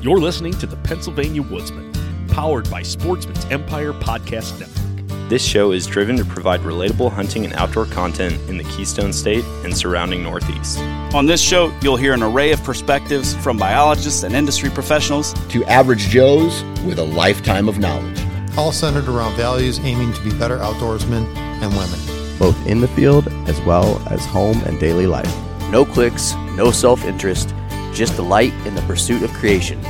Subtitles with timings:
[0.00, 1.92] You're listening to the Pennsylvania Woodsman,
[2.28, 5.28] powered by Sportsman's Empire Podcast Network.
[5.28, 9.44] This show is driven to provide relatable hunting and outdoor content in the Keystone State
[9.64, 10.78] and surrounding Northeast.
[11.14, 15.64] On this show, you'll hear an array of perspectives from biologists and industry professionals to
[15.64, 18.20] average Joes with a lifetime of knowledge.
[18.56, 23.26] All centered around values aiming to be better outdoorsmen and women, both in the field
[23.48, 25.34] as well as home and daily life.
[25.72, 27.52] No clicks, no self interest,
[27.98, 29.84] just delight in the pursuit of creation.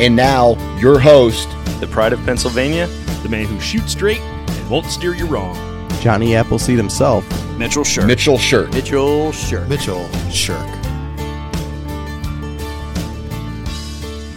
[0.00, 1.48] And now, your host,
[1.80, 2.86] the pride of Pennsylvania,
[3.24, 5.56] the man who shoots straight and won't steer you wrong.
[6.00, 7.26] Johnny Appleseed himself,
[7.58, 8.06] Mitchell Shirk.
[8.06, 8.72] Mitchell Shirk.
[8.72, 9.68] Mitchell Shirk.
[9.68, 10.68] Mitchell Shirk.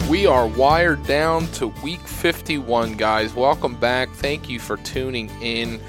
[0.09, 3.35] We are wired down to week 51, guys.
[3.35, 4.09] Welcome back.
[4.09, 5.79] Thank you for tuning in.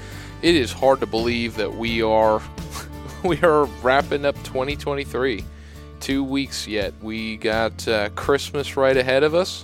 [0.43, 2.39] It is hard to believe that we are
[3.23, 5.43] we are wrapping up 2023.
[5.99, 6.93] Two weeks yet.
[7.01, 9.63] We got uh, Christmas right ahead of us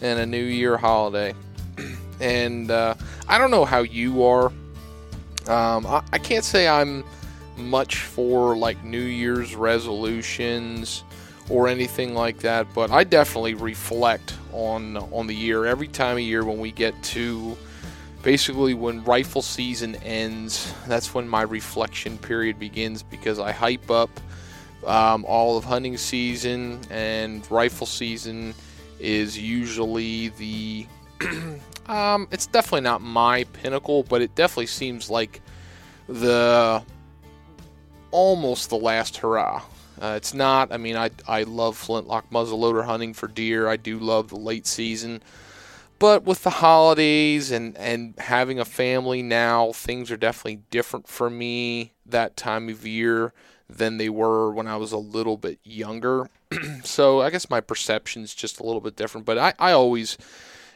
[0.00, 1.34] and a New Year holiday.
[2.20, 2.94] and uh,
[3.28, 4.46] I don't know how you are.
[5.48, 7.04] Um, I, I can't say I'm
[7.56, 11.04] much for like New Year's resolutions
[11.48, 16.22] or anything like that, but I definitely reflect on on the year every time of
[16.22, 17.56] year when we get to
[18.22, 20.72] basically when rifle season ends.
[20.86, 24.10] That's when my reflection period begins because I hype up
[24.86, 28.54] um, all of hunting season and rifle season
[28.98, 30.86] is usually the
[31.86, 35.40] um, it's definitely not my pinnacle, but it definitely seems like
[36.08, 36.82] the
[38.10, 39.62] almost the last hurrah.
[40.00, 40.72] Uh, it's not.
[40.72, 43.68] I mean, I I love flintlock muzzleloader hunting for deer.
[43.68, 45.22] I do love the late season,
[45.98, 51.30] but with the holidays and and having a family now, things are definitely different for
[51.30, 53.32] me that time of year
[53.76, 56.28] than they were when I was a little bit younger.
[56.84, 59.26] so I guess my perception's just a little bit different.
[59.26, 60.18] But I I always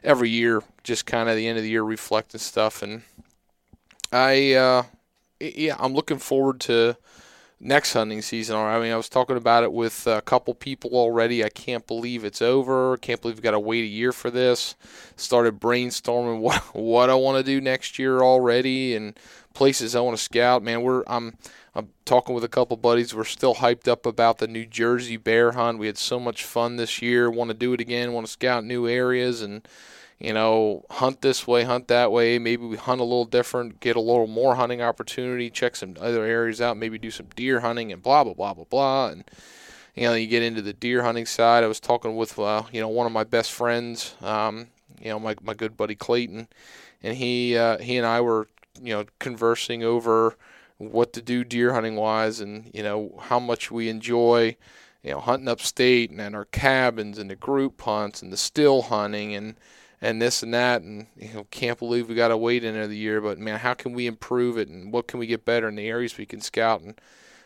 [0.02, 3.02] every year just kind of the end of the year reflecting stuff and
[4.12, 4.82] I uh,
[5.40, 6.96] yeah I'm looking forward to
[7.60, 8.56] next hunting season.
[8.56, 11.44] I mean, I was talking about it with a couple people already.
[11.44, 12.96] I can't believe it's over.
[12.98, 14.74] Can't believe we've got to wait a year for this.
[15.16, 19.18] Started brainstorming what what I want to do next year already and
[19.54, 20.62] places I want to scout.
[20.62, 21.36] Man, we're I'm
[21.76, 23.14] I'm talking with a couple buddies.
[23.14, 25.78] We're still hyped up about the New Jersey bear hunt.
[25.78, 27.30] We had so much fun this year.
[27.30, 28.14] Want to do it again.
[28.14, 29.66] Want to scout new areas and
[30.18, 32.38] you know, hunt this way, hunt that way.
[32.38, 36.24] Maybe we hunt a little different, get a little more hunting opportunity, check some other
[36.24, 39.08] areas out, maybe do some deer hunting and blah, blah, blah, blah, blah.
[39.08, 39.24] And,
[39.94, 41.64] you know, you get into the deer hunting side.
[41.64, 44.68] I was talking with, uh, you know, one of my best friends, um,
[45.00, 46.48] you know, my, my good buddy Clayton,
[47.02, 48.48] and he, uh, he and I were,
[48.80, 50.34] you know, conversing over
[50.78, 54.56] what to do deer hunting wise and, you know, how much we enjoy,
[55.02, 58.82] you know, hunting upstate and, and our cabins and the group hunts and the still
[58.82, 59.56] hunting and,
[60.00, 60.82] and this and that.
[60.82, 63.92] And you know can't believe we got to wait another year but man how can
[63.92, 66.82] we improve it and what can we get better in the areas we can scout?
[66.82, 67.00] And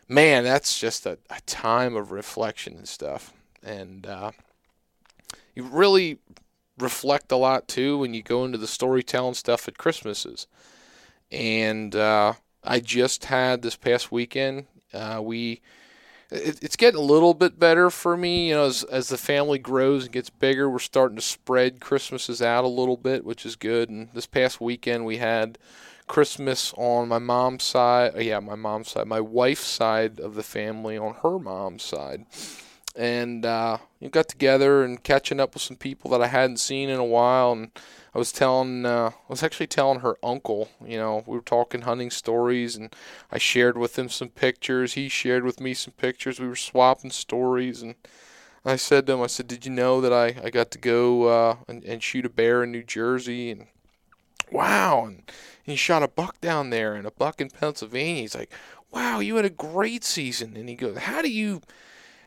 [0.08, 3.32] man that's just a, a time of reflection and stuff.
[3.62, 4.32] And uh,
[5.54, 6.18] you really
[6.78, 10.47] reflect a lot too when you go into the storytelling stuff at christmases.
[11.30, 12.34] And uh,
[12.65, 15.60] i just had this past weekend uh, we
[16.31, 18.48] it, it's getting a little bit better for me.
[18.48, 22.41] You know, as, as the family grows and gets bigger, we're starting to spread Christmases
[22.41, 23.88] out a little bit, which is good.
[23.88, 25.59] And this past weekend, we had
[26.06, 28.16] Christmas on my mom's side.
[28.16, 29.06] Uh, yeah, my mom's side.
[29.06, 32.27] My wife's side of the family on her mom's side.
[32.97, 36.88] And uh, we got together and catching up with some people that I hadn't seen
[36.88, 37.53] in a while.
[37.53, 37.71] And
[38.15, 41.82] I was telling, uh, I was actually telling her uncle, you know, we were talking
[41.82, 42.94] hunting stories, and
[43.31, 44.94] I shared with him some pictures.
[44.94, 46.41] He shared with me some pictures.
[46.41, 47.94] We were swapping stories, and
[48.65, 51.25] I said to him, I said, "Did you know that I, I got to go
[51.25, 53.66] uh, and, and shoot a bear in New Jersey?" And
[54.50, 55.22] wow, and
[55.62, 58.22] he shot a buck down there and a buck in Pennsylvania.
[58.22, 58.53] He's like,
[58.91, 61.62] "Wow, you had a great season." And he goes, "How do you?"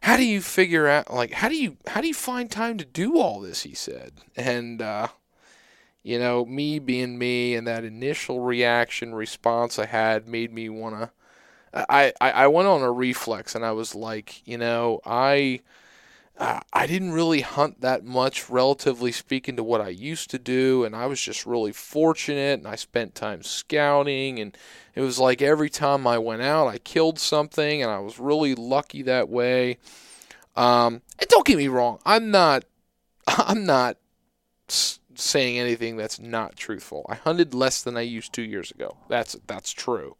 [0.02, 2.84] How do you figure out like how do you how do you find time to
[2.84, 3.64] do all this?
[3.64, 5.08] He said, and uh,
[6.04, 11.00] you know, me being me and that initial reaction response I had made me want
[11.00, 11.12] to.
[11.74, 15.62] I, I, I went on a reflex and I was like, you know, I.
[16.36, 20.84] Uh, I didn't really hunt that much, relatively speaking, to what I used to do,
[20.84, 22.58] and I was just really fortunate.
[22.58, 24.58] And I spent time scouting, and
[24.96, 28.56] it was like every time I went out, I killed something, and I was really
[28.56, 29.78] lucky that way.
[30.56, 32.66] Um, and don't get me wrong, I'm not,
[33.28, 33.98] I'm not
[35.16, 37.06] saying anything that's not truthful.
[37.10, 38.98] I hunted less than I used two years ago.
[39.10, 40.16] That's that's true.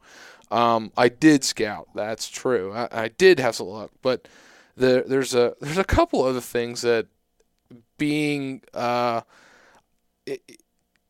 [0.52, 1.90] Um, I did scout.
[1.96, 2.74] That's true.
[2.74, 4.28] I, I did have some luck, but
[4.78, 7.08] the, there's a there's a couple other things that
[7.98, 9.22] being, uh,
[10.26, 10.42] it,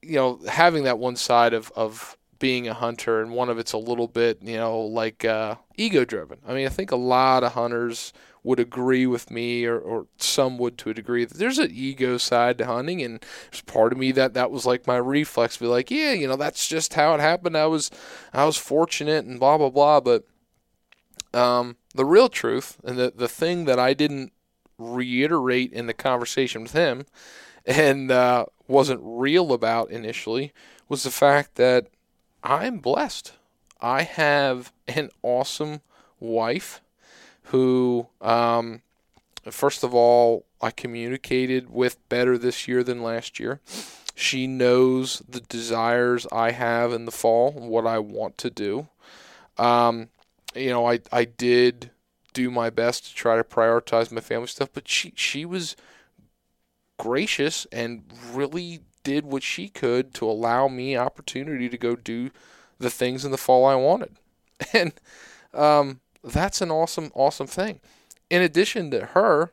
[0.01, 3.73] you know, having that one side of, of being a hunter, and one of it's
[3.73, 6.39] a little bit, you know, like uh, ego driven.
[6.47, 10.57] I mean, I think a lot of hunters would agree with me, or, or some
[10.57, 13.97] would to a degree, that there's an ego side to hunting, and there's part of
[13.97, 17.13] me that that was like my reflex, be like, yeah, you know, that's just how
[17.15, 17.57] it happened.
[17.57, 17.89] I was,
[18.33, 20.01] I was fortunate, and blah blah blah.
[20.01, 20.25] But
[21.33, 24.33] um, the real truth, and the the thing that I didn't
[24.77, 27.05] reiterate in the conversation with him,
[27.65, 30.51] and uh, wasn't real about initially,
[30.89, 31.87] was the fact that
[32.43, 33.33] I'm blessed.
[33.79, 35.81] I have an awesome
[36.19, 36.81] wife
[37.45, 38.81] who, um,
[39.49, 43.59] first of all, I communicated with better this year than last year.
[44.15, 48.87] She knows the desires I have in the fall, what I want to do.
[49.57, 50.09] Um,
[50.55, 51.91] you know, I, I did
[52.33, 55.75] do my best to try to prioritize my family stuff, but she, she was
[56.97, 62.31] gracious and really did what she could to allow me opportunity to go do
[62.79, 64.17] the things in the fall I wanted.
[64.73, 64.93] And
[65.53, 67.79] um, that's an awesome, awesome thing.
[68.29, 69.51] In addition to her,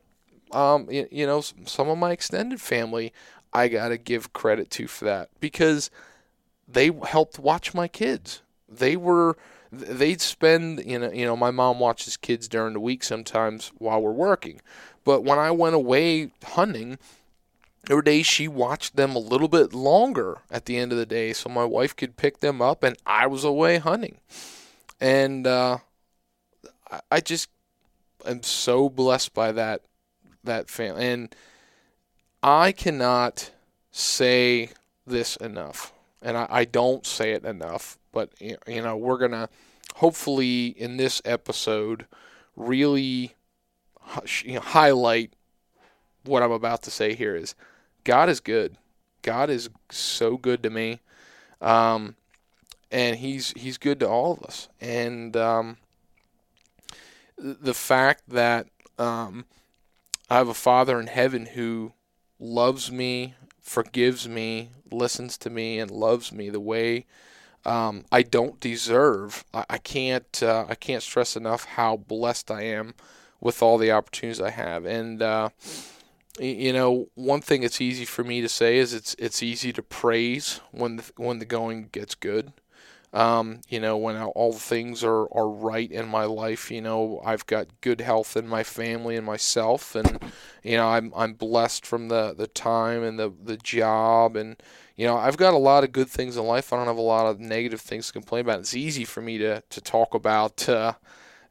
[0.51, 3.13] um, you, you know, some of my extended family,
[3.53, 5.89] I got to give credit to for that because
[6.67, 8.41] they helped watch my kids.
[8.69, 9.37] They were,
[9.71, 14.01] they'd spend, you know, you know, my mom watches kids during the week sometimes while
[14.01, 14.61] we're working.
[15.03, 16.97] But when I went away hunting,
[17.85, 21.05] there were days she watched them a little bit longer at the end of the
[21.05, 24.19] day so my wife could pick them up and I was away hunting.
[24.99, 25.79] And uh,
[27.09, 27.49] I just
[28.25, 29.81] am so blessed by that
[30.43, 31.07] that family.
[31.07, 31.35] And
[32.43, 33.51] I cannot
[33.91, 34.69] say
[35.05, 35.93] this enough.
[36.21, 37.97] And I, I don't say it enough.
[38.11, 39.49] But, you know, we're to
[39.95, 42.05] hopefully in this episode
[42.55, 43.35] really
[44.43, 45.33] you know, highlight
[46.23, 47.55] what I'm about to say here is
[48.03, 48.77] God is good.
[49.21, 50.99] God is so good to me,
[51.61, 52.15] um,
[52.91, 54.67] and He's He's good to all of us.
[54.79, 55.77] And um,
[57.41, 58.67] the fact that
[58.97, 59.45] um,
[60.29, 61.93] I have a Father in heaven who
[62.39, 67.05] loves me, forgives me, listens to me, and loves me the way
[67.65, 69.43] um, I don't deserve.
[69.53, 72.95] I, I can't uh, I can't stress enough how blessed I am
[73.39, 74.85] with all the opportunities I have.
[74.85, 75.49] And uh,
[76.39, 79.83] you know, one thing it's easy for me to say is it's it's easy to
[79.83, 82.53] praise when the, when the going gets good.
[83.13, 87.21] Um, you know, when all the things are, are right in my life, you know,
[87.25, 90.17] I've got good health in my family and myself, and
[90.63, 94.55] you know, I'm I'm blessed from the, the time and the the job, and
[94.95, 96.71] you know, I've got a lot of good things in life.
[96.71, 98.59] I don't have a lot of negative things to complain about.
[98.59, 100.69] It's easy for me to to talk about.
[100.69, 100.93] Uh,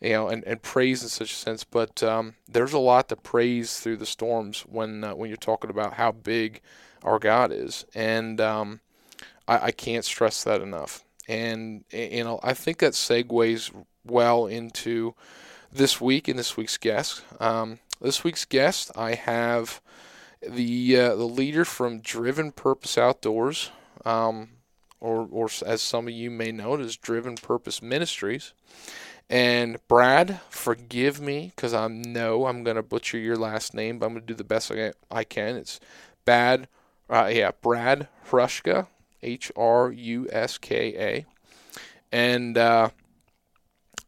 [0.00, 1.62] you know, and, and praise in such a sense.
[1.64, 5.70] But um, there's a lot to praise through the storms when uh, when you're talking
[5.70, 6.62] about how big
[7.04, 8.80] our God is, and um,
[9.46, 11.04] I, I, can't stress that enough.
[11.30, 13.70] And you know, I think that segues
[14.04, 15.14] well into
[15.72, 17.22] this week and this week's guest.
[17.38, 19.80] Um, this week's guest, I have
[20.42, 23.70] the uh, the leader from Driven Purpose Outdoors.
[24.04, 24.48] Um,
[25.00, 28.52] or, or as some of you may know it is Driven Purpose Ministries.
[29.28, 34.06] And Brad, forgive me because I know I'm going to butcher your last name, but
[34.06, 34.72] I'm going to do the best
[35.10, 35.56] I can.
[35.56, 35.80] It's
[36.24, 36.68] Bad,
[37.08, 38.88] uh, yeah, Brad Hruska,
[39.22, 41.26] H R U S K A.
[42.12, 42.90] And uh,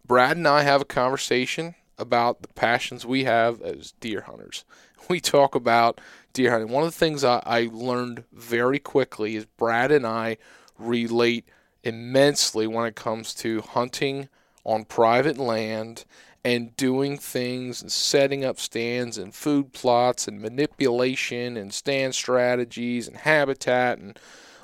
[0.05, 4.65] Brad and I have a conversation about the passions we have as deer hunters.
[5.09, 6.01] We talk about
[6.33, 6.71] deer hunting.
[6.71, 10.37] One of the things I, I learned very quickly is Brad and I
[10.79, 11.45] relate
[11.83, 14.29] immensely when it comes to hunting
[14.65, 16.05] on private land
[16.45, 23.07] and doing things and setting up stands and food plots and manipulation and stand strategies
[23.07, 24.19] and habitat and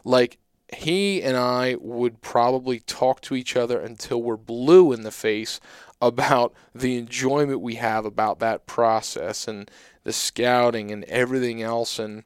[0.09, 0.39] like
[0.75, 5.61] he and I would probably talk to each other until we're blue in the face
[6.01, 9.71] about the enjoyment we have about that process and
[10.05, 11.99] the scouting and everything else.
[11.99, 12.25] And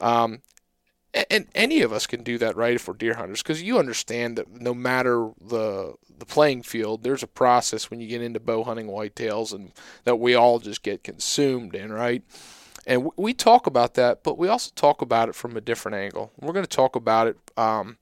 [0.00, 0.42] um,
[1.30, 4.36] and any of us can do that right if we're deer hunters because you understand
[4.36, 8.64] that no matter the the playing field there's a process when you get into bow
[8.64, 9.70] hunting whitetails and
[10.02, 12.24] that we all just get consumed in right
[12.86, 16.32] and we talk about that but we also talk about it from a different angle
[16.40, 17.96] we're going to talk about it um,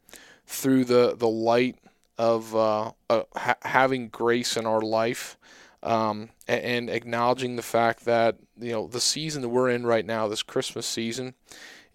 [0.46, 1.76] through the the light
[2.18, 5.36] of uh, uh, ha- having grace in our life
[5.82, 10.06] um, and, and acknowledging the fact that you know the season that we're in right
[10.06, 11.34] now this christmas season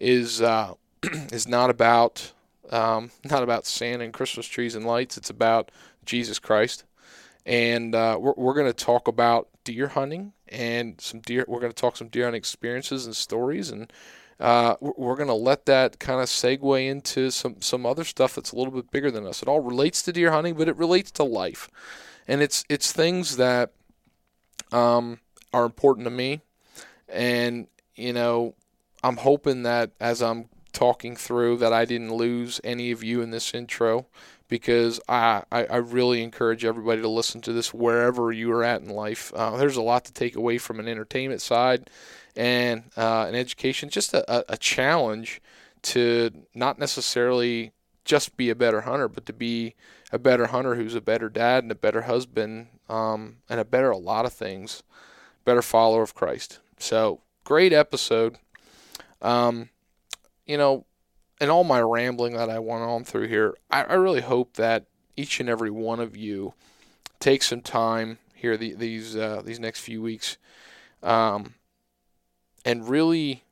[0.00, 0.74] is uh,
[1.32, 2.32] is not about
[2.70, 5.16] um, not about Santa and Christmas trees and lights.
[5.16, 5.70] It's about
[6.04, 6.84] Jesus Christ,
[7.46, 11.44] and uh, we're we're going to talk about deer hunting and some deer.
[11.46, 13.92] We're going to talk some deer hunting experiences and stories, and
[14.40, 18.52] uh, we're going to let that kind of segue into some some other stuff that's
[18.52, 19.42] a little bit bigger than us.
[19.42, 21.68] It all relates to deer hunting, but it relates to life,
[22.26, 23.72] and it's it's things that
[24.72, 25.20] um,
[25.52, 26.40] are important to me,
[27.06, 28.54] and you know,
[29.04, 33.32] I'm hoping that as I'm talking through that I didn't lose any of you in
[33.32, 34.06] this intro
[34.48, 38.80] because I, I, I, really encourage everybody to listen to this wherever you are at
[38.80, 39.32] in life.
[39.34, 41.90] Uh, there's a lot to take away from an entertainment side
[42.34, 45.42] and uh, an education, just a, a challenge
[45.82, 47.72] to not necessarily
[48.04, 49.74] just be a better hunter, but to be
[50.10, 53.90] a better hunter who's a better dad and a better husband um, and a better
[53.90, 54.82] a lot of things,
[55.44, 56.60] better follower of Christ.
[56.78, 58.38] So great episode.
[59.20, 59.68] Um,
[60.46, 60.86] you know,
[61.40, 64.86] in all my rambling that I went on through here, I, I really hope that
[65.16, 66.54] each and every one of you
[67.20, 70.36] take some time here the, these uh, these next few weeks,
[71.02, 71.54] um,
[72.64, 73.42] and really,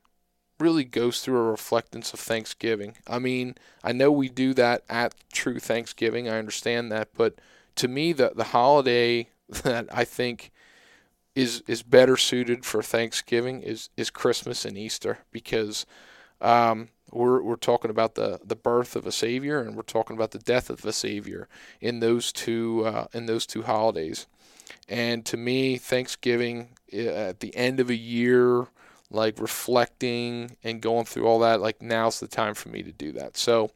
[0.61, 2.97] really goes through a reflectance of Thanksgiving.
[3.07, 6.29] I mean, I know we do that at True Thanksgiving.
[6.29, 7.35] I understand that, but
[7.77, 10.53] to me, the the holiday that I think
[11.35, 15.85] is is better suited for Thanksgiving is is Christmas and Easter because
[16.41, 20.33] um, we're, we're talking about the, the birth of a savior and we're talking about
[20.33, 21.49] the death of a savior
[21.81, 24.27] in those two uh, in those two holidays.
[24.89, 28.67] And to me, Thanksgiving at the end of a year,
[29.11, 33.13] like reflecting and going through all that, like now's the time for me to do
[33.13, 33.37] that.
[33.37, 33.71] So,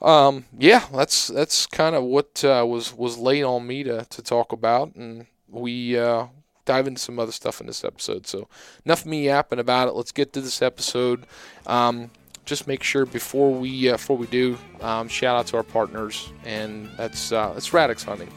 [0.00, 4.22] um, yeah, that's that's kind of what uh, was was laid on me to to
[4.22, 6.26] talk about, and we uh,
[6.66, 8.26] dive into some other stuff in this episode.
[8.26, 8.48] So,
[8.84, 9.94] enough me yapping about it.
[9.94, 11.24] Let's get to this episode.
[11.66, 12.10] Um,
[12.44, 16.30] just make sure before we uh, before we do, um, shout out to our partners,
[16.44, 18.30] and that's uh, that's Radix Hunting.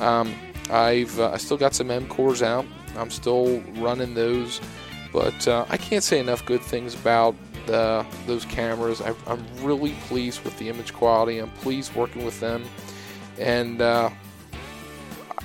[0.00, 0.34] Um,
[0.70, 2.66] I've uh, I still got some M cores out.
[2.96, 4.60] I'm still running those,
[5.12, 7.34] but uh, I can't say enough good things about
[7.66, 9.00] the, those cameras.
[9.00, 11.38] I, am really pleased with the image quality.
[11.38, 12.64] I'm pleased working with them,
[13.38, 14.10] and uh,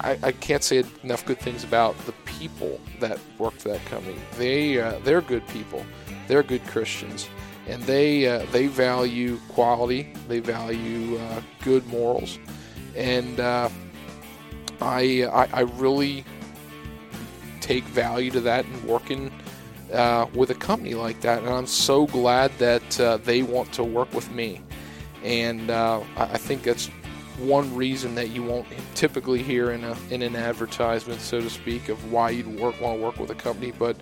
[0.02, 4.18] I, I, can't say enough good things about the people that work for that company.
[4.38, 5.86] They uh, they're good people.
[6.28, 7.30] They're good Christians.
[7.68, 12.40] And they uh, they value quality, they value uh, good morals,
[12.96, 13.70] and uh,
[14.82, 16.26] I, I, I really
[17.62, 19.32] take value to that in working
[19.94, 23.84] uh, with a company like that, and I'm so glad that uh, they want to
[23.84, 24.64] work with me,
[25.24, 26.90] and I think that's
[27.42, 31.90] one reason that you won't typically hear in a in an advertisement, so to speak,
[31.90, 33.96] of why you'd work want to work with a company, but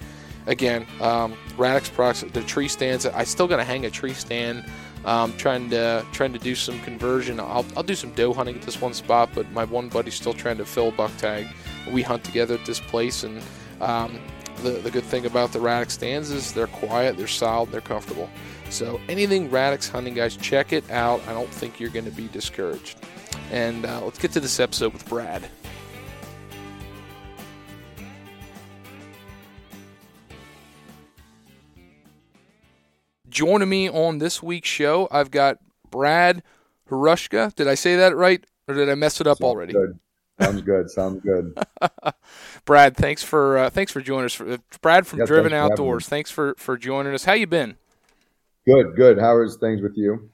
[0.47, 3.05] again, um, Radix products, the tree stands.
[3.05, 4.65] I still got to hang a tree stand.
[5.05, 7.39] Um, trying to trying to do some conversion.
[7.39, 10.33] I'll, I'll do some doe hunting at this one spot, but my one buddy's still
[10.33, 11.47] trying to fill a buck tag.
[11.89, 13.41] We hunt together at this place, and
[13.79, 14.19] um,
[14.63, 18.29] the the good thing about the Radix stands is they're quiet, they're solid, they're comfortable.
[18.69, 21.21] So anything Radix hunting, guys, check it out.
[21.27, 22.97] I don't think you're going to be discouraged.
[23.51, 25.49] And uh, let's get to this episode with Brad.
[33.29, 35.59] Joining me on this week's show, I've got
[35.91, 36.41] Brad
[36.89, 37.53] Harushka.
[37.55, 39.73] Did I say that right, or did I mess it up Sounds already?
[39.73, 39.99] Good.
[40.39, 40.89] Sounds good.
[40.89, 41.57] Sounds good.
[42.65, 44.39] Brad, thanks for uh, thanks for joining us.
[44.39, 47.25] Uh, Brad from Driven thanks Outdoors, thanks for for joining us.
[47.25, 47.77] How you been?
[48.65, 49.17] Good, good.
[49.17, 50.29] How is things with you?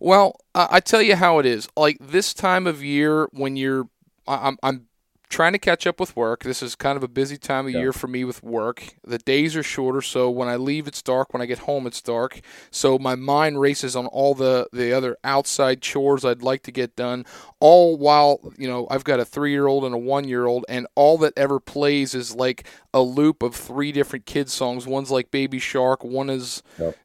[0.00, 1.68] Well, I tell you how it is.
[1.76, 3.88] Like this time of year, when you're,
[4.26, 4.88] I'm I'm
[5.28, 6.42] trying to catch up with work.
[6.42, 7.80] This is kind of a busy time of yeah.
[7.80, 8.94] year for me with work.
[9.04, 11.32] The days are shorter, so when I leave, it's dark.
[11.32, 12.40] When I get home, it's dark.
[12.70, 16.96] So my mind races on all the, the other outside chores I'd like to get
[16.96, 17.26] done,
[17.60, 20.64] all while, you know, I've got a three year old and a one year old,
[20.68, 24.86] and all that ever plays is like a loop of three different kids songs.
[24.86, 26.96] One's like Baby Shark, one is yep.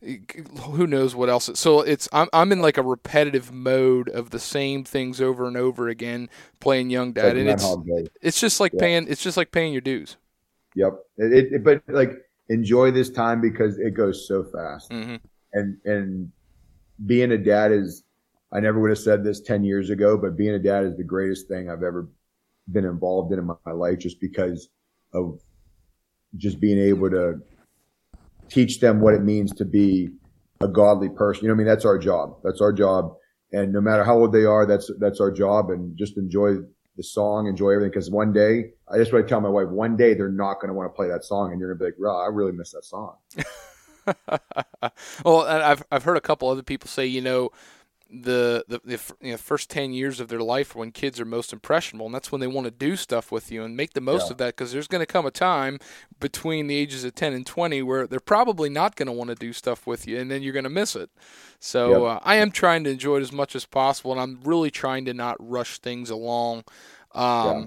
[0.62, 1.50] who knows what else.
[1.56, 5.58] So it's I'm I'm in like a repetitive mode of the same things over and
[5.58, 6.30] over again,
[6.60, 7.68] playing Young Dad, and it's
[8.22, 10.18] it's just like paying it's just like paying your dues.
[10.76, 10.94] Yep.
[11.18, 12.12] It, it, but like
[12.50, 15.16] enjoy this time because it goes so fast, mm-hmm.
[15.54, 16.32] and and
[17.06, 18.03] being a dad is
[18.54, 21.04] I never would have said this ten years ago, but being a dad is the
[21.04, 22.08] greatest thing I've ever
[22.72, 24.70] been involved in in my, life, just because
[25.14, 25.40] of
[26.38, 27.42] just being able to
[28.50, 30.10] teach them what it means to be
[30.62, 31.44] a godly person.
[31.44, 32.38] You know, I mean, that's our job.
[32.44, 33.16] That's our job.
[33.52, 35.70] And no matter how old they are, that's that's our job.
[35.70, 36.58] And just enjoy
[36.96, 37.92] the song, enjoy everything.
[37.92, 40.68] Because one day, I just want to tell my wife, one day they're not going
[40.68, 42.52] to want to play that song, and you're going to be like, "Wow, I really
[42.52, 43.16] miss that song."
[45.24, 47.52] well, I've I've heard a couple other people say, you know,
[48.22, 51.52] the the, the you know, first 10 years of their life when kids are most
[51.52, 54.28] impressionable and that's when they want to do stuff with you and make the most
[54.28, 54.32] yeah.
[54.32, 55.80] of that because there's going to come a time
[56.20, 59.36] between the ages of 10 and 20 where they're probably not going to want to
[59.36, 61.10] do stuff with you and then you're going to miss it
[61.60, 62.18] so yep.
[62.18, 65.06] uh, i am trying to enjoy it as much as possible and i'm really trying
[65.06, 66.64] to not rush things along
[67.16, 67.66] um, yeah.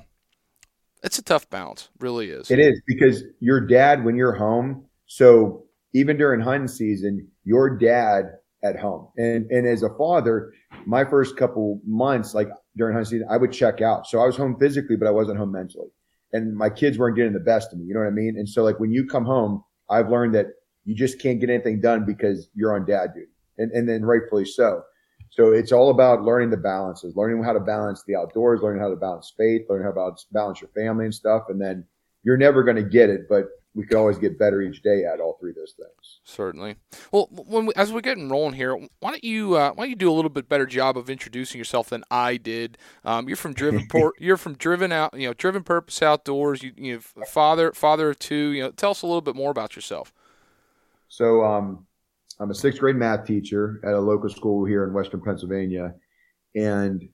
[1.02, 5.64] it's a tough balance really is it is because your dad when you're home so
[5.92, 8.38] even during hunting season your dad
[8.74, 9.08] at home.
[9.16, 10.52] And and as a father,
[10.86, 14.06] my first couple months, like during hunting season, I would check out.
[14.06, 15.88] So I was home physically, but I wasn't home mentally.
[16.32, 17.86] And my kids weren't getting the best of me.
[17.86, 18.36] You know what I mean?
[18.36, 20.46] And so like when you come home, I've learned that
[20.84, 23.30] you just can't get anything done because you're on dad duty.
[23.58, 24.82] And and then rightfully so.
[25.30, 28.90] So it's all about learning the balances, learning how to balance the outdoors, learning how
[28.90, 31.44] to balance faith, learning how to balance your family and stuff.
[31.48, 31.84] And then
[32.22, 33.46] you're never going to get it, but
[33.76, 36.20] we could always get better each day at all three of those things.
[36.24, 36.76] Certainly.
[37.12, 39.96] Well, when we, as we're getting rolling here, why don't you uh, why don't you
[39.96, 42.78] do a little bit better job of introducing yourself than I did?
[43.04, 44.14] Um, you're from Driven Port.
[44.18, 45.12] you're from Driven out.
[45.14, 46.62] You know, Driven Purpose Outdoors.
[46.62, 48.48] You, you know, father father of two.
[48.52, 50.10] You know, tell us a little bit more about yourself.
[51.08, 51.86] So, um,
[52.40, 55.94] I'm a sixth grade math teacher at a local school here in Western Pennsylvania,
[56.54, 57.06] and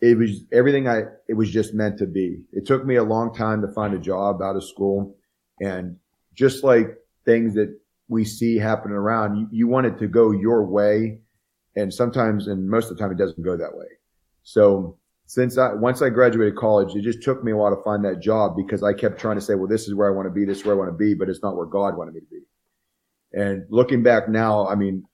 [0.00, 1.02] it was everything I.
[1.28, 2.42] It was just meant to be.
[2.52, 5.16] It took me a long time to find a job out of school
[5.60, 5.96] and
[6.34, 7.76] just like things that
[8.08, 11.20] we see happening around, you, you want it to go your way.
[11.76, 13.86] And sometimes, and most of the time, it doesn't go that way.
[14.42, 18.04] So since I, once I graduated college, it just took me a while to find
[18.04, 20.32] that job because I kept trying to say, well, this is where I want to
[20.32, 20.44] be.
[20.44, 22.26] This is where I want to be, but it's not where God wanted me to
[22.26, 22.40] be.
[23.34, 25.04] And looking back now, I mean,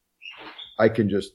[0.79, 1.33] I can just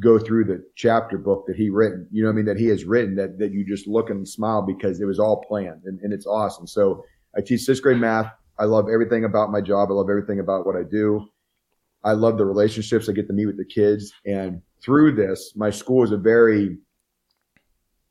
[0.00, 2.84] go through the chapter book that he written, you know I mean, that he has
[2.84, 6.12] written that, that you just look and smile because it was all planned and, and
[6.12, 6.66] it's awesome.
[6.66, 7.04] So
[7.36, 8.32] I teach sixth grade math.
[8.58, 9.90] I love everything about my job.
[9.90, 11.28] I love everything about what I do.
[12.04, 14.12] I love the relationships I get to meet with the kids.
[14.26, 16.76] And through this, my school is a very,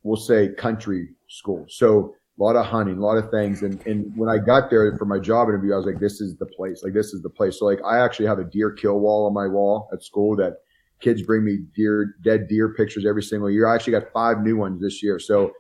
[0.01, 1.65] we'll say, country school.
[1.69, 3.61] So a lot of hunting, a lot of things.
[3.61, 6.35] And, and when I got there for my job interview, I was like, this is
[6.37, 6.83] the place.
[6.83, 7.59] Like, this is the place.
[7.59, 10.57] So, like, I actually have a deer kill wall on my wall at school that
[10.99, 13.67] kids bring me deer, dead deer pictures every single year.
[13.67, 15.19] I actually got five new ones this year.
[15.19, 15.51] So,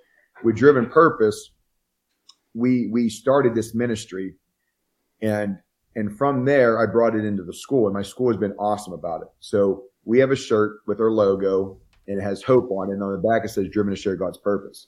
[0.43, 1.51] with Driven Purpose,
[2.53, 4.35] we we started this ministry
[5.21, 5.57] and
[5.95, 8.93] and from there I brought it into the school and my school has been awesome
[8.93, 9.27] about it.
[9.39, 13.03] So we have a shirt with our logo and it has hope on it and
[13.03, 14.87] on the back it says driven to share God's purpose.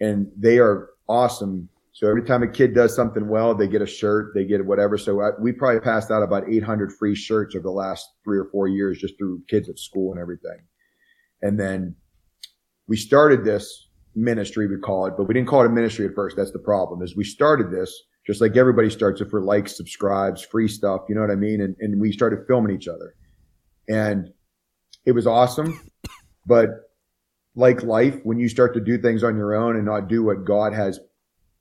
[0.00, 1.68] And they are awesome.
[1.92, 4.98] So every time a kid does something well, they get a shirt, they get whatever.
[4.98, 8.48] So I, we probably passed out about 800 free shirts over the last three or
[8.52, 10.58] four years just through kids at school and everything.
[11.40, 11.96] And then
[12.86, 13.85] we started this
[14.16, 16.36] ministry, we call it, but we didn't call it a ministry at first.
[16.36, 17.92] That's the problem is we started this
[18.26, 21.02] just like everybody starts it for likes, subscribes, free stuff.
[21.08, 21.60] You know what I mean?
[21.60, 23.14] And, and we started filming each other
[23.88, 24.30] and
[25.04, 25.80] it was awesome.
[26.44, 26.70] But
[27.54, 30.44] like life, when you start to do things on your own and not do what
[30.44, 31.00] God has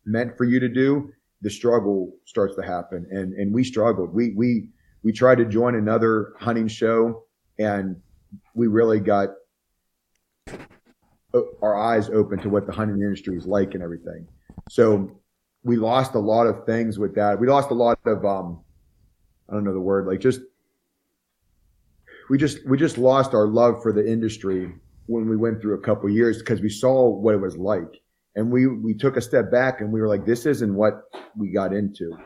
[0.06, 3.08] meant for you to do, the struggle starts to happen.
[3.12, 4.14] And, and we struggled.
[4.14, 4.70] We, we,
[5.04, 7.24] we tried to join another hunting show
[7.60, 7.96] and
[8.56, 9.30] we really got
[11.62, 14.28] our eyes open to what the hunting industry is like and everything.
[14.70, 15.20] So
[15.64, 17.40] we lost a lot of things with that.
[17.40, 18.62] We lost a lot of, um,
[19.50, 20.42] I don't know the word, like just,
[22.30, 24.74] we just, we just lost our love for the industry
[25.08, 28.02] when we went through a couple years because we saw what it was like.
[28.36, 31.04] And we, we took a step back and we were like, this isn't what
[31.38, 32.18] we got into.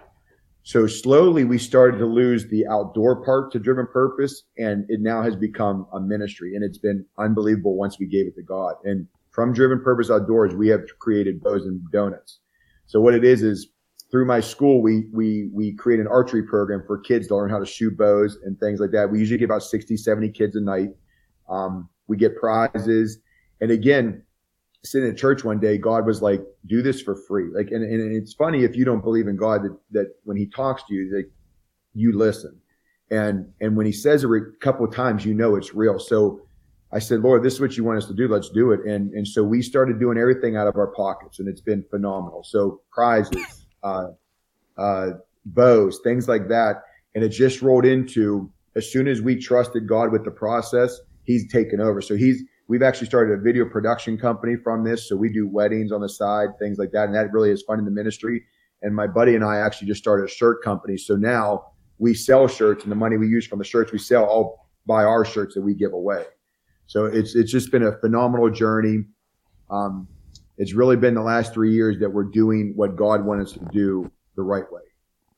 [0.69, 5.23] So slowly we started to lose the outdoor part to driven purpose and it now
[5.23, 8.75] has become a ministry and it's been unbelievable once we gave it to God.
[8.84, 12.41] And from driven purpose outdoors, we have created bows and donuts.
[12.86, 13.71] So what it is is
[14.12, 17.58] through my school, we, we, we create an archery program for kids to learn how
[17.58, 19.10] to shoot bows and things like that.
[19.10, 20.89] We usually get about 60, 70 kids a night.
[21.49, 23.17] Um, we get prizes.
[23.60, 24.21] And again,
[24.84, 27.50] sitting in church one day, God was like, do this for free.
[27.54, 30.46] Like, and, and it's funny if you don't believe in God that, that when he
[30.46, 31.30] talks to you, that
[31.94, 32.60] you listen.
[33.12, 36.00] And, and when he says it a couple of times, you know it's real.
[36.00, 36.42] So
[36.92, 38.28] I said, Lord, this is what you want us to do.
[38.28, 38.82] Let's do it.
[38.86, 42.44] And, and so we started doing everything out of our pockets and it's been phenomenal.
[42.44, 44.08] So prizes, uh,
[44.78, 45.08] uh,
[45.46, 46.84] bows, things like that.
[47.15, 51.52] And it just rolled into as soon as we trusted God with the process, he's
[51.52, 52.02] taken over.
[52.02, 55.10] So he's, We've actually started a video production company from this.
[55.10, 57.05] So we do weddings on the side, things like that.
[57.05, 58.43] And that really is fun in the ministry.
[58.84, 60.95] And my buddy and I actually just started a shirt company.
[60.95, 64.23] So now we sell shirts and the money we use from the shirts we sell
[64.23, 66.25] all buy our shirts that we give away.
[66.86, 69.03] So it's, it's just been a phenomenal journey.
[69.71, 70.08] Um,
[70.60, 73.67] it's really been the last three years that we're doing what God wanted us to
[73.71, 74.82] do the right way.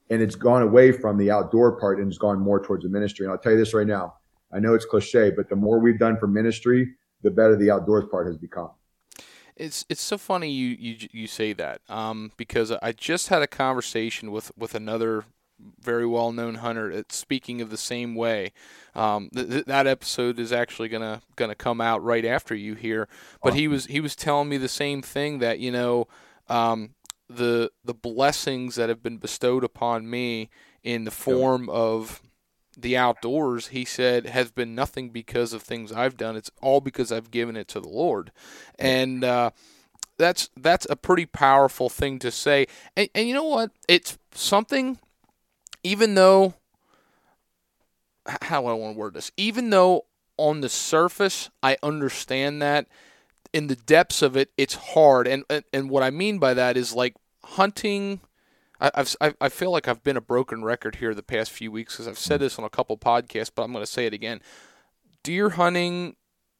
[0.10, 3.26] And it's gone away from the outdoor part and it's gone more towards the ministry.
[3.26, 4.16] And I'll tell you this right now.
[4.54, 8.06] I know it's cliche, but the more we've done for ministry, the better the outdoors
[8.10, 8.72] part has become.
[9.56, 13.48] It's it's so funny you you, you say that um, because I just had a
[13.48, 15.26] conversation with, with another
[15.80, 17.04] very well known hunter.
[17.10, 18.54] speaking of the same way,
[18.96, 23.08] um, th- th- that episode is actually gonna gonna come out right after you here.
[23.44, 26.08] But he was he was telling me the same thing that you know
[26.48, 26.92] um,
[27.30, 30.50] the the blessings that have been bestowed upon me
[30.84, 32.22] in the form of
[32.78, 36.36] the outdoors, he said, has been nothing because of things I've done.
[36.36, 38.32] It's all because I've given it to the Lord,
[38.80, 39.52] and uh,
[40.18, 42.68] that's that's a pretty powerful thing to say.
[42.96, 43.72] And, and you know what?
[43.88, 45.00] It's something
[45.84, 46.54] even though
[48.44, 49.32] how do I want to word this?
[49.36, 50.06] Even though
[50.38, 52.88] on the surface I understand that,
[53.54, 55.28] in the depths of it, it's hard.
[55.28, 58.22] And and, and what I mean by that is like hunting.
[58.82, 61.94] I, I've I feel like I've been a broken record here the past few weeks
[61.94, 64.42] because I've said this on a couple podcasts, but I'm going to say it again.
[65.24, 66.16] Deer hunting,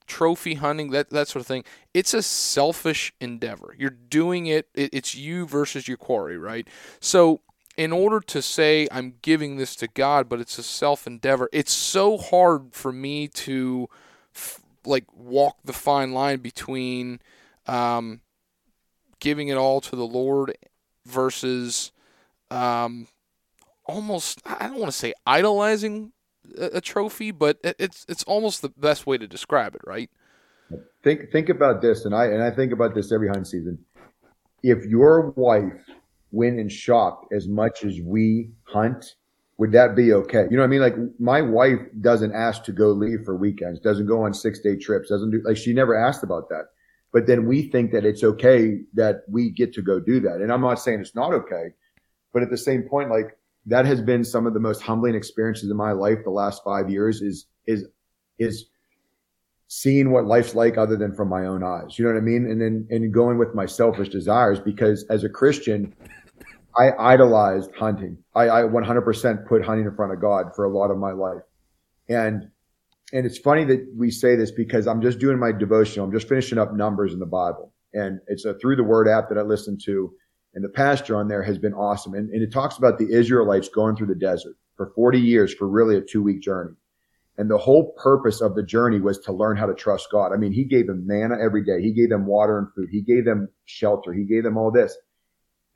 [0.06, 1.64] trophy hunting, that that sort of thing.
[1.94, 3.76] It's a selfish endeavor.
[3.78, 4.70] You're doing it.
[4.76, 6.68] it it's you versus your quarry, right?
[7.00, 7.42] So
[7.76, 11.74] in order to say I'm giving this to God, but it's a self endeavor, it's
[11.74, 13.90] so hard for me to
[14.36, 17.20] f- like walk the fine line between
[17.66, 18.22] um,
[19.20, 20.56] giving it all to the Lord
[21.06, 21.92] versus
[22.52, 23.08] um,
[23.86, 26.12] almost I don't want to say idolizing
[26.58, 30.10] a, a trophy, but it's it's almost the best way to describe it, right?
[31.04, 33.80] Think think about this, and I and I think about this every hunt season.
[34.64, 35.82] If your wife
[36.32, 39.16] went and shopped as much as we hunt,
[39.58, 40.46] would that be okay?
[40.50, 40.82] You know what I mean?
[40.82, 44.76] Like my wife doesn't ask to go leave for weekends, doesn't go on six day
[44.76, 46.66] trips, doesn't do like she never asked about that.
[47.14, 50.36] But then we think that it's okay that we get to go do that.
[50.36, 51.74] And I'm not saying it's not okay,
[52.34, 55.70] but at the same point, like that has been some of the most humbling experiences
[55.70, 57.86] in my life the last five years is is
[58.40, 58.66] is
[59.68, 61.98] seeing what life's like other than from my own eyes.
[61.98, 62.46] You know what I mean?
[62.50, 65.94] And then and going with my selfish desires because as a Christian,
[66.78, 68.18] I idolized hunting.
[68.36, 71.42] I, I 100% put hunting in front of God for a lot of my life.
[72.10, 72.50] And,
[73.14, 76.06] and it's funny that we say this because I'm just doing my devotional.
[76.06, 79.30] I'm just finishing up numbers in the Bible and it's a through the word app
[79.30, 80.14] that I listen to
[80.54, 82.14] and the pastor on there has been awesome.
[82.14, 85.68] And, and it talks about the Israelites going through the desert for 40 years for
[85.68, 86.76] really a two week journey.
[87.38, 90.34] And the whole purpose of the journey was to learn how to trust God.
[90.34, 91.82] I mean, he gave them manna every day.
[91.82, 92.90] He gave them water and food.
[92.92, 94.14] He gave them shelter.
[94.14, 94.96] He gave them all this.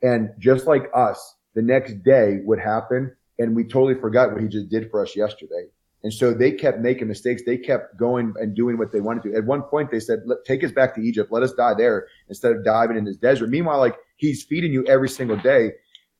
[0.02, 4.48] And just like us, the next day would happen and we totally forgot what he
[4.48, 5.66] just did for us yesterday.
[6.02, 7.42] And so they kept making mistakes.
[7.44, 9.34] They kept going and doing what they wanted to.
[9.34, 11.32] At one point, they said, take us back to Egypt.
[11.32, 13.50] Let us die there instead of diving in this desert.
[13.50, 15.72] Meanwhile, like he's feeding you every single day.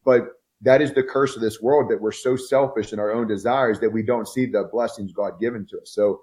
[0.04, 0.28] But
[0.62, 3.78] that is the curse of this world that we're so selfish in our own desires
[3.80, 5.90] that we don't see the blessings God given to us.
[5.90, 6.22] So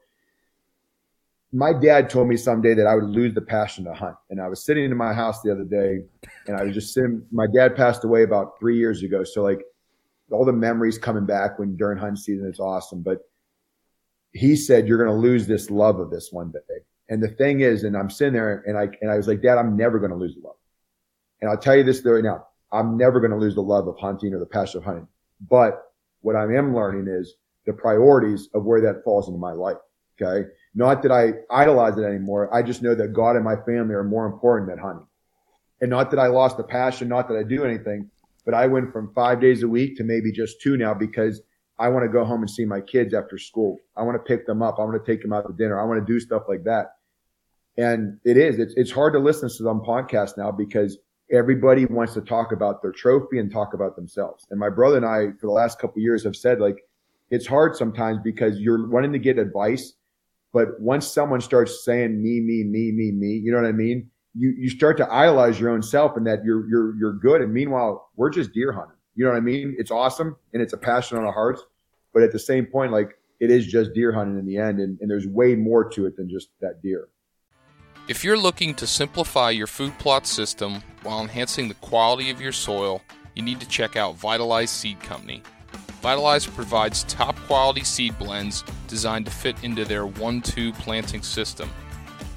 [1.52, 4.16] my dad told me someday that I would lose the passion to hunt.
[4.32, 6.00] And I was sitting in my house the other day
[6.48, 9.24] and I was just sitting, my dad passed away about three years ago.
[9.24, 9.62] So like
[10.32, 13.04] all the memories coming back when during hunt season, it's awesome.
[13.04, 13.20] But
[14.32, 16.60] he said, you're going to lose this love of this one day.
[17.10, 19.60] And the thing is, and I'm sitting there and I, and I was like, dad,
[19.60, 20.56] I'm never going to lose the love.
[21.44, 22.48] And I'll tell you this right now.
[22.72, 25.10] I'm never going to lose the love of hunting or the passion of hunting.
[25.50, 29.76] But what I am learning is the priorities of where that falls into my life.
[30.22, 30.48] Okay.
[30.74, 32.54] Not that I idolize it anymore.
[32.56, 35.06] I just know that God and my family are more important than hunting.
[35.82, 38.10] And not that I lost the passion, not that I do anything,
[38.46, 41.42] but I went from five days a week to maybe just two now because
[41.78, 43.80] I want to go home and see my kids after school.
[43.98, 44.80] I want to pick them up.
[44.80, 45.78] I want to take them out to dinner.
[45.78, 46.94] I want to do stuff like that.
[47.78, 51.00] And it is, it's, it's hard to listen to some podcasts now because
[51.32, 54.46] everybody wants to talk about their trophy and talk about themselves.
[54.52, 56.78] And my brother and I, for the last couple years have said like,
[57.32, 59.94] it's hard sometimes because you're wanting to get advice
[60.54, 64.10] but once someone starts saying me, me, me, me, me, you know what I mean?
[64.36, 67.42] You, you start to idolize your own self and that you're, you're, you're good.
[67.42, 68.96] And meanwhile, we're just deer hunting.
[69.16, 69.76] You know what I mean?
[69.78, 71.64] It's awesome and it's a passion on our hearts.
[72.14, 74.80] But at the same point, like it is just deer hunting in the end.
[74.80, 77.10] And, and there's way more to it than just that deer.
[78.06, 82.52] If you're looking to simplify your food plot system while enhancing the quality of your
[82.52, 83.02] soil,
[83.34, 85.42] you need to check out Vitalize Seed Company.
[86.02, 91.70] Vitalize provides top quality seed blends designed to fit into their 1 2 planting system.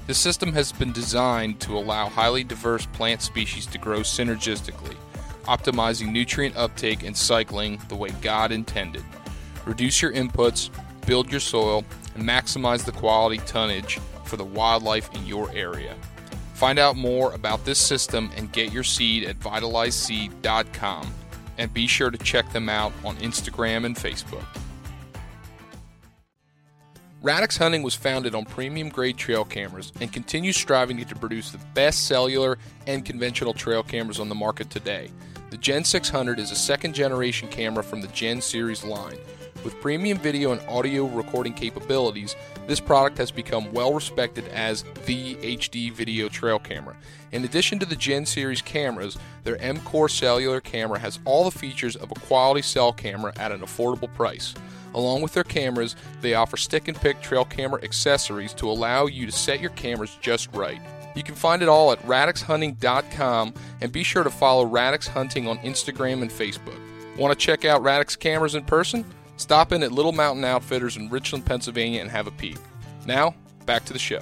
[0.07, 4.95] This system has been designed to allow highly diverse plant species to grow synergistically,
[5.47, 9.03] optimizing nutrient uptake and cycling the way God intended.
[9.65, 10.69] Reduce your inputs,
[11.05, 11.83] build your soil,
[12.15, 15.95] and maximize the quality tonnage for the wildlife in your area.
[16.53, 21.13] Find out more about this system and get your seed at vitalizeseed.com
[21.57, 24.45] and be sure to check them out on Instagram and Facebook.
[27.21, 31.57] Radix Hunting was founded on premium grade trail cameras and continues striving to produce the
[31.73, 35.09] best cellular and conventional trail cameras on the market today.
[35.49, 39.17] The Gen 600 is a second generation camera from the Gen series line.
[39.63, 42.35] With premium video and audio recording capabilities,
[42.67, 46.95] this product has become well respected as the HD video trail camera.
[47.31, 51.57] In addition to the Gen series cameras, their M Core cellular camera has all the
[51.57, 54.53] features of a quality cell camera at an affordable price.
[54.93, 59.25] Along with their cameras, they offer stick and pick trail camera accessories to allow you
[59.25, 60.81] to set your cameras just right.
[61.15, 65.57] You can find it all at radixhunting.com and be sure to follow Radix Hunting on
[65.59, 66.79] Instagram and Facebook.
[67.17, 69.03] Want to check out Radix cameras in person?
[69.37, 72.57] Stop in at Little Mountain Outfitters in Richland, Pennsylvania and have a peek.
[73.05, 74.19] Now, back to the show.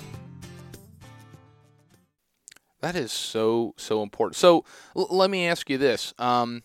[2.81, 4.35] That is so so important.
[4.35, 4.63] So
[4.95, 6.61] l- let me ask you this: um,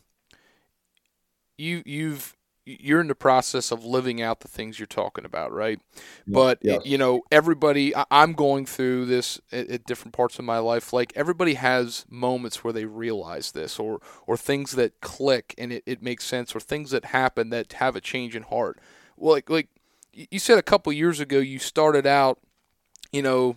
[1.57, 2.37] you you've
[2.67, 5.81] you're in the process of living out the things you're talking about, right?
[6.27, 7.93] But you know, everybody.
[8.11, 10.93] I'm going through this at, at, different parts of my life.
[10.93, 15.83] Like everybody has moments where they realize this, or or things that click and it,
[15.87, 18.79] it makes sense, or things that happen that have a change in heart.
[19.17, 19.69] Well, like like
[20.13, 22.39] you said a couple years ago, you started out,
[23.13, 23.57] you know,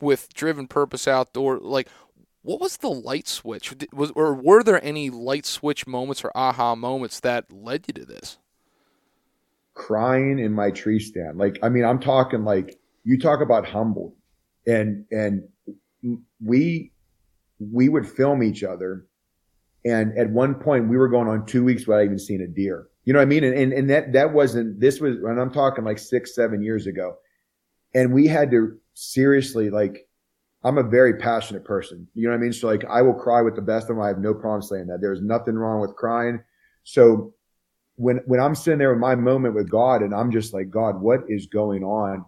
[0.00, 1.58] with driven purpose outdoor.
[1.58, 1.88] Like,
[2.48, 3.74] what was the light switch?
[3.92, 8.06] Was or were there any light switch moments or aha moments that led you to
[8.06, 8.38] this?
[9.74, 11.36] Crying in my tree stand.
[11.36, 14.16] Like, I mean, I'm talking like you talk about humble,
[14.66, 15.46] and and
[16.42, 16.90] we
[17.60, 19.04] we would film each other,
[19.84, 22.88] and at one point we were going on two weeks without even seeing a deer.
[23.04, 23.44] You know what I mean?
[23.44, 26.86] And and, and that that wasn't this was and I'm talking like six seven years
[26.86, 27.18] ago,
[27.94, 30.07] and we had to seriously like
[30.68, 32.06] I'm a very passionate person.
[32.14, 32.52] You know what I mean?
[32.52, 34.02] So like I will cry with the best of them.
[34.02, 35.00] I have no problem saying that.
[35.00, 36.42] There's nothing wrong with crying.
[36.84, 37.32] So
[37.96, 41.00] when when I'm sitting there in my moment with God and I'm just like, God,
[41.00, 42.22] what is going on?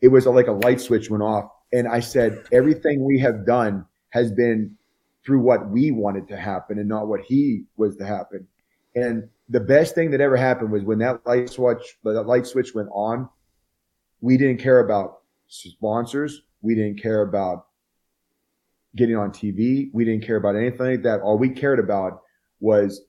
[0.00, 1.44] It was like a light switch went off.
[1.72, 4.76] And I said, everything we have done has been
[5.24, 8.48] through what we wanted to happen and not what he was to happen.
[8.96, 12.74] And the best thing that ever happened was when that light switch, that light switch
[12.74, 13.28] went on,
[14.20, 16.42] we didn't care about sponsors.
[16.62, 17.65] We didn't care about
[18.96, 19.90] getting on TV.
[19.92, 21.20] We didn't care about anything like that.
[21.20, 22.22] All we cared about
[22.60, 23.02] was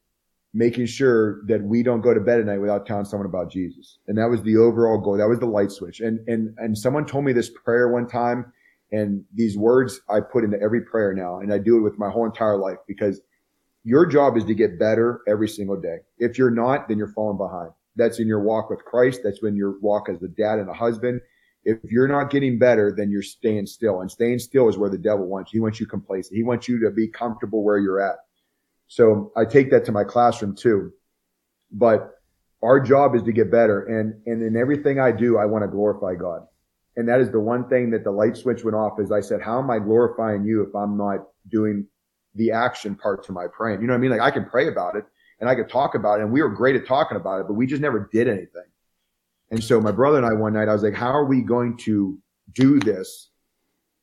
[0.54, 4.00] making sure that we don't go to bed at night without telling someone about Jesus.
[4.08, 5.18] And that was the overall goal.
[5.18, 6.00] That was the light switch.
[6.00, 8.52] And, and, and someone told me this prayer one time
[8.92, 11.40] and these words I put into every prayer now.
[11.40, 13.22] And I do it with my whole entire life because
[13.84, 15.98] your job is to get better every single day.
[16.18, 17.72] If you're not, then you're falling behind.
[17.96, 19.22] That's in your walk with Christ.
[19.24, 21.22] That's when your walk as a dad and a husband.
[21.68, 24.00] If you're not getting better, then you're staying still.
[24.00, 25.58] And staying still is where the devil wants you.
[25.58, 26.38] He wants you complacent.
[26.38, 28.16] He wants you to be comfortable where you're at.
[28.88, 30.94] So I take that to my classroom too.
[31.70, 32.12] But
[32.64, 33.84] our job is to get better.
[33.84, 36.48] And, and in everything I do, I want to glorify God.
[36.96, 39.42] And that is the one thing that the light switch went off is I said,
[39.42, 41.86] how am I glorifying you if I'm not doing
[42.36, 43.82] the action part to my praying?
[43.82, 44.12] You know what I mean?
[44.12, 45.04] Like I can pray about it
[45.42, 47.54] and I could talk about it and we were great at talking about it, but
[47.56, 48.64] we just never did anything.
[49.52, 51.78] And so my brother and I one night, I was like, how are we going
[51.78, 52.18] to
[52.54, 53.30] do this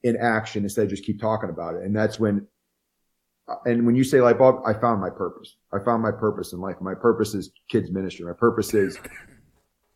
[0.03, 1.83] in action instead of just keep talking about it?
[1.83, 2.47] And that's when,
[3.49, 5.57] uh, and when you say bulb, I found my purpose.
[5.73, 6.77] I found my purpose in life.
[6.81, 8.25] My purpose is kids ministry.
[8.25, 8.99] My purpose is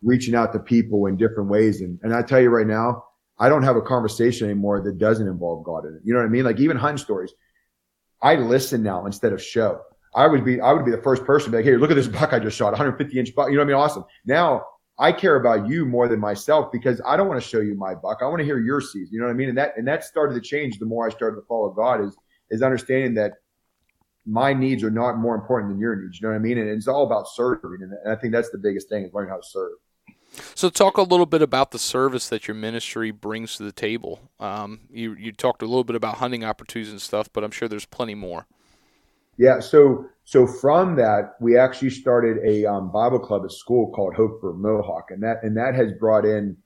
[0.03, 1.81] reaching out to people in different ways.
[1.81, 3.05] And, and I tell you right now,
[3.39, 6.01] I don't have a conversation anymore that doesn't involve God in it.
[6.05, 6.45] You know what I mean?
[6.45, 7.33] Like even hunting stories,
[8.21, 9.81] I listen now instead of show.
[10.15, 11.95] I would be, I would be the first person to be like, Hey, look at
[11.95, 13.49] this buck I just shot, 150 inch buck.
[13.49, 13.77] You know what I mean?
[13.77, 14.05] Awesome.
[14.27, 14.65] Now
[14.99, 17.95] I care about you more than myself because I don't want to show you my
[17.95, 18.19] buck.
[18.21, 19.09] I want to hear your season.
[19.13, 19.49] You know what I mean?
[19.49, 22.17] And that and that started to change the more I started to follow God is
[22.51, 23.35] is understanding that
[24.27, 26.21] my needs are not more important than your needs.
[26.21, 26.59] You know what I mean?
[26.59, 27.79] And it's all about serving.
[27.83, 29.73] And I think that's the biggest thing is learning how to serve.
[30.55, 34.21] So, talk a little bit about the service that your ministry brings to the table.
[34.39, 37.69] Um, you you talked a little bit about hunting opportunities and stuff, but I'm sure
[37.69, 38.47] there's plenty more.
[39.39, 39.61] Yeah.
[39.61, 44.41] So so from that, we actually started a um, Bible club at school called Hope
[44.41, 46.57] for Mohawk, and that and that has brought in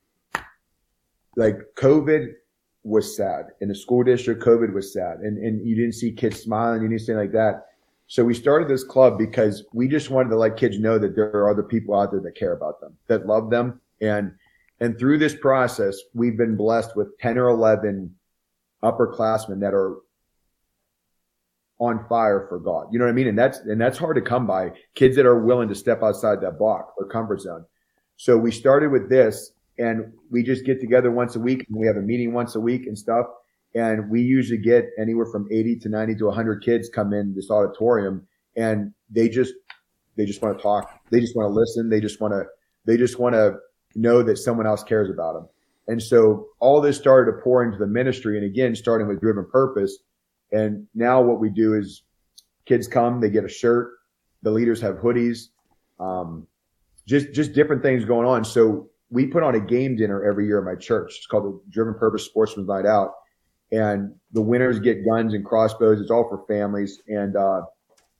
[1.37, 2.33] like COVID
[2.83, 4.43] was sad in the school district.
[4.43, 7.67] COVID was sad, and and you didn't see kids smiling, you see like that.
[8.09, 11.31] So we started this club because we just wanted to let kids know that there
[11.31, 14.33] are other people out there that care about them, that love them, and
[14.81, 18.15] and through this process, we've been blessed with ten or eleven
[18.83, 19.99] upperclassmen that are
[21.83, 22.87] on fire for God.
[22.93, 23.27] You know what I mean?
[23.27, 26.41] And that's, and that's hard to come by kids that are willing to step outside
[26.41, 27.65] that box or comfort zone.
[28.17, 31.89] So we started with this and we just get together once a week and we
[31.89, 33.27] have a meeting once a week and stuff.
[33.75, 37.51] And we usually get anywhere from 80 to 90 to 100 kids come in this
[37.51, 39.53] auditorium and they just,
[40.17, 41.01] they just want to talk.
[41.11, 41.91] They just want to listen.
[41.91, 42.45] They just want to,
[42.85, 43.57] they just want to
[43.97, 45.49] know that someone else cares about them.
[45.89, 48.37] And so all this started to pour into the ministry.
[48.37, 49.99] And again, starting with driven purpose.
[50.53, 52.03] And now what we do is
[52.67, 53.95] kids come, they get a shirt.
[54.43, 55.49] The leaders have hoodies,
[55.99, 56.47] um,
[57.07, 58.45] just, just different things going on.
[58.45, 61.15] So we put on a game dinner every year at my church.
[61.17, 63.13] It's called the Driven Purpose Sportsman's Night Out.
[63.71, 66.01] And the winners get guns and crossbows.
[66.01, 67.01] It's all for families.
[67.09, 67.63] And, uh,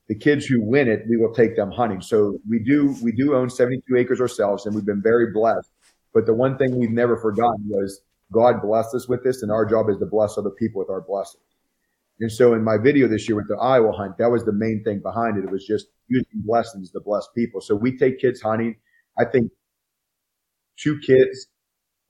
[0.07, 2.01] the kids who win it, we will take them hunting.
[2.01, 5.69] So we do, we do own 72 acres ourselves and we've been very blessed.
[6.13, 9.65] But the one thing we've never forgotten was God blessed us with this and our
[9.65, 11.43] job is to bless other people with our blessings.
[12.23, 14.81] And so in my video this year with the Iowa hunt, that was the main
[14.85, 15.43] thing behind it.
[15.43, 17.59] It was just using blessings to bless people.
[17.59, 18.77] So we take kids hunting.
[19.19, 19.51] I think
[20.79, 21.47] two kids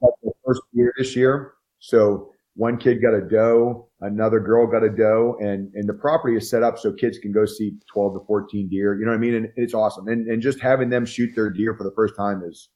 [0.02, 1.54] got the first year this year.
[1.80, 6.38] So one kid got a doe, another girl got a doe, and, and the property
[6.38, 8.93] is set up so kids can go see 12 to 14 deer.
[8.93, 9.34] You know what I mean?
[9.34, 10.08] And it's awesome.
[10.08, 12.69] And, and just having them shoot their deer for the first time is,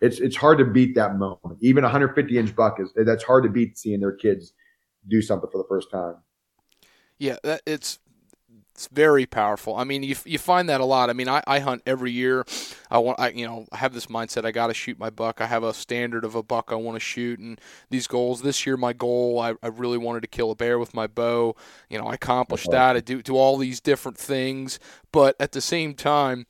[0.00, 1.58] it's, it's hard to beat that moment.
[1.60, 4.54] Even a 150 inch buck is, that's hard to beat seeing their kids
[5.06, 6.14] do something for the first time.
[7.18, 7.98] Yeah, that, it's
[8.78, 9.74] it's very powerful.
[9.74, 11.10] I mean, you, you find that a lot.
[11.10, 12.46] I mean, I, I hunt every year.
[12.92, 14.44] I want, I, you know, I have this mindset.
[14.44, 15.40] I got to shoot my buck.
[15.40, 18.42] I have a standard of a buck I want to shoot, and these goals.
[18.42, 21.56] This year, my goal, I, I really wanted to kill a bear with my bow.
[21.90, 22.92] You know, I accomplished uh-huh.
[22.92, 22.96] that.
[22.96, 24.78] I do do all these different things,
[25.10, 26.46] but at the same time,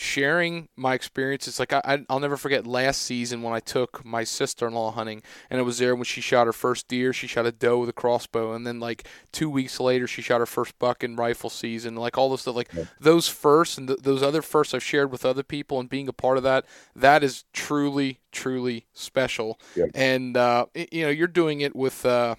[0.00, 1.58] sharing my experiences.
[1.58, 5.64] Like I, I'll never forget last season when I took my sister-in-law hunting, and it
[5.64, 7.12] was there when she shot her first deer.
[7.12, 10.40] She shot a doe with a crossbow, and then like two weeks later, she shot
[10.40, 11.96] her first buck in rifle season.
[11.96, 12.84] Like all this stuff, like yeah.
[12.98, 16.14] those firsts and th- those other firsts I've shared with other people, and being a
[16.14, 16.64] part of that,
[16.96, 19.60] that is truly, truly special.
[19.76, 19.86] Yeah.
[19.94, 22.06] And uh, you know, you're doing it with.
[22.06, 22.36] Uh,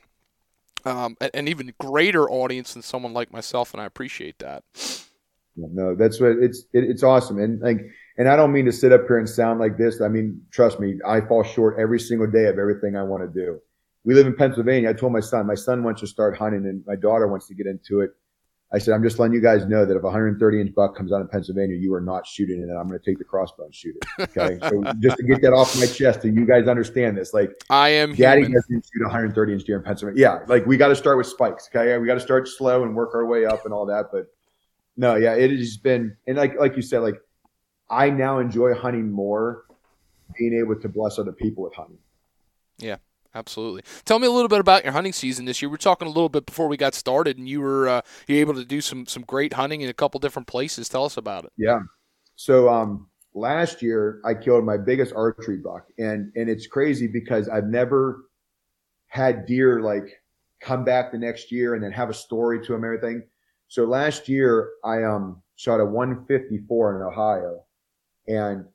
[0.83, 4.63] um, an even greater audience than someone like myself, and I appreciate that.
[5.55, 7.79] No, that's what it's it, it's awesome, and like,
[8.17, 10.01] and I don't mean to sit up here and sound like this.
[10.01, 13.39] I mean, trust me, I fall short every single day of everything I want to
[13.39, 13.59] do.
[14.03, 14.89] We live in Pennsylvania.
[14.89, 17.53] I told my son, my son wants to start hunting, and my daughter wants to
[17.53, 18.11] get into it.
[18.73, 21.11] I said, I'm just letting you guys know that if a 130 inch buck comes
[21.11, 23.65] out in Pennsylvania, you are not shooting it, and I'm going to take the crossbow
[23.65, 24.29] and shoot it.
[24.37, 27.51] Okay, so just to get that off my chest, so you guys understand this, like
[27.69, 28.53] I am, Daddy human.
[28.53, 30.21] doesn't shoot a 130 inch deer in Pennsylvania.
[30.21, 31.67] Yeah, like we got to start with spikes.
[31.67, 34.27] Okay, we got to start slow and work our way up and all that, but
[34.97, 37.15] no, yeah, it has been, and like like you said, like
[37.89, 39.65] I now enjoy hunting more,
[40.37, 41.97] being able to bless other people with hunting.
[42.77, 42.97] Yeah,
[43.33, 43.83] absolutely.
[44.05, 45.69] Tell me a little bit about your hunting season this year.
[45.69, 48.37] We are talking a little bit before we got started, and you were uh, you
[48.37, 50.89] able to do some some great hunting in a couple different places.
[50.89, 51.51] Tell us about it.
[51.57, 51.79] Yeah.
[52.35, 57.47] So um, last year I killed my biggest archery buck, and and it's crazy because
[57.47, 58.25] I've never
[59.07, 60.21] had deer like
[60.61, 63.23] come back the next year and then have a story to them, everything.
[63.71, 67.63] So last year I um shot a 154 in Ohio,
[68.27, 68.65] and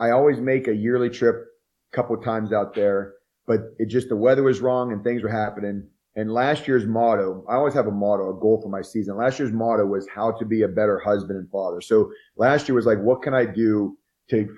[0.00, 3.12] I always make a yearly trip a couple of times out there,
[3.46, 5.86] but it just the weather was wrong and things were happening.
[6.16, 9.16] And last year's motto, I always have a motto, a goal for my season.
[9.16, 11.80] Last year's motto was how to be a better husband and father.
[11.80, 13.96] So last year was like, what can I do
[14.30, 14.48] to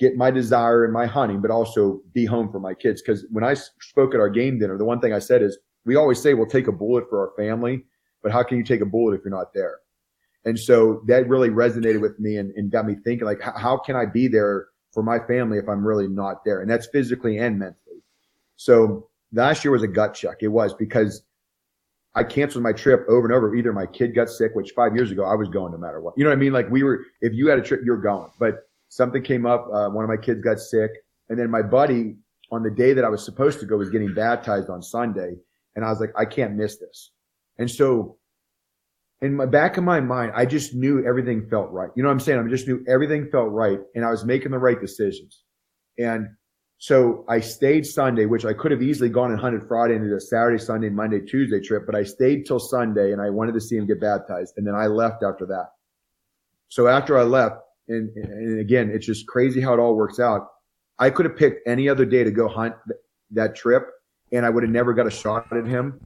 [0.00, 3.02] get my desire in my hunting, but also be home for my kids?
[3.02, 5.94] Cause when I spoke at our game dinner, the one thing I said is we
[5.94, 7.84] always say we'll take a bullet for our family,
[8.22, 9.78] but how can you take a bullet if you're not there?
[10.44, 13.94] And so that really resonated with me and, and got me thinking like, how, can
[13.94, 16.60] I be there for my family if I'm really not there?
[16.60, 18.02] And that's physically and mentally.
[18.56, 20.38] So last year was a gut check.
[20.40, 21.22] It was because
[22.14, 23.54] I canceled my trip over and over.
[23.54, 26.14] Either my kid got sick, which five years ago I was going no matter what.
[26.16, 26.52] You know what I mean?
[26.52, 28.30] Like we were, if you had a trip, you're going.
[28.38, 29.68] But something came up.
[29.72, 30.90] Uh, one of my kids got sick,
[31.28, 32.16] and then my buddy
[32.50, 35.36] on the day that I was supposed to go was getting baptized on Sunday,
[35.74, 37.12] and I was like, I can't miss this.
[37.58, 38.18] And so
[39.20, 41.90] in my back of my mind, I just knew everything felt right.
[41.94, 42.44] You know what I'm saying?
[42.44, 45.44] I just knew everything felt right and I was making the right decisions.
[45.98, 46.26] And
[46.78, 50.20] so I stayed Sunday, which I could have easily gone and hunted Friday did a
[50.20, 53.76] Saturday, Sunday, Monday, Tuesday trip, but I stayed till Sunday and I wanted to see
[53.76, 54.54] him get baptized.
[54.56, 55.68] And then I left after that.
[56.68, 57.56] So after I left,
[57.88, 60.48] and, and again, it's just crazy how it all works out.
[60.98, 62.98] I could have picked any other day to go hunt th-
[63.32, 63.86] that trip
[64.32, 66.00] and I would have never got a shot at him.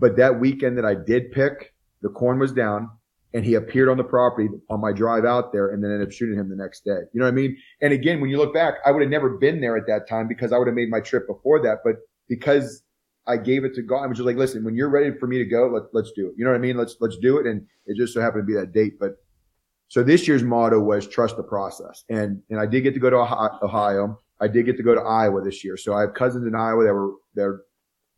[0.00, 2.88] But that weekend that I did pick, the corn was down
[3.34, 6.12] and he appeared on the property on my drive out there and then ended up
[6.12, 7.00] shooting him the next day.
[7.12, 7.56] You know what I mean?
[7.80, 10.26] And again, when you look back, I would have never been there at that time
[10.26, 11.78] because I would have made my trip before that.
[11.84, 11.96] But
[12.28, 12.82] because
[13.26, 15.38] I gave it to God, I was just like, listen, when you're ready for me
[15.38, 16.34] to go, let, let's do it.
[16.36, 16.76] You know what I mean?
[16.76, 17.46] Let's, let's do it.
[17.46, 18.98] And it just so happened to be that date.
[18.98, 19.12] But
[19.88, 22.04] so this year's motto was trust the process.
[22.08, 24.18] And, and I did get to go to Ohio.
[24.40, 25.76] I did get to go to Iowa this year.
[25.76, 27.60] So I have cousins in Iowa that were, they're,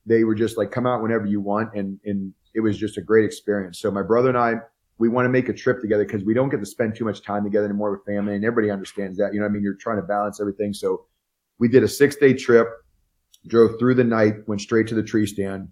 [0.07, 1.75] they were just like, come out whenever you want.
[1.75, 3.81] And, and it was just a great experience.
[3.81, 4.55] So my brother and I
[5.03, 7.23] we want to make a trip together because we don't get to spend too much
[7.23, 9.35] time together anymore with family, and everybody understands that.
[9.35, 10.73] You know, I mean, you're trying to balance everything.
[10.73, 11.07] So
[11.59, 12.69] we did a six day trip,
[13.49, 15.69] drove through the night, went straight to the tree stand.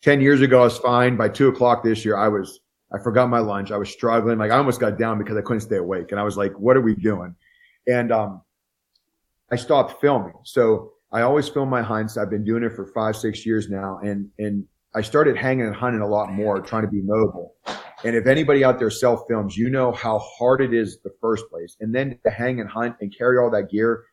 [0.00, 1.16] Ten years ago, I was fine.
[1.16, 2.58] By two o'clock this year, I was
[2.92, 3.70] I forgot my lunch.
[3.70, 4.38] I was struggling.
[4.38, 6.76] Like I almost got down because I couldn't stay awake, and I was like, "What
[6.76, 7.36] are we doing?"
[7.86, 8.42] And um,
[9.50, 10.34] I stopped filming.
[10.44, 12.16] So I always film my hunts.
[12.16, 15.74] I've been doing it for five, six years now, and and I started hanging and
[15.74, 17.54] hunting a lot more, trying to be mobile.
[18.04, 21.48] And if anybody out there self films, you know how hard it is the first
[21.50, 21.76] place.
[21.80, 24.04] And then to hang and hunt and carry all that gear,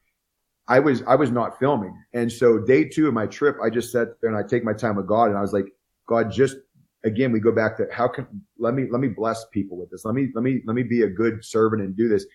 [0.68, 1.96] I was, I was not filming.
[2.14, 4.74] And so day two of my trip, I just sat there and I take my
[4.74, 5.66] time with God and I was like,
[6.08, 6.58] God, just
[7.04, 8.28] again, we go back to how can,
[8.60, 10.06] let me, let me bless people with this.
[10.06, 12.26] Let me, let me, let me be a good servant and do this.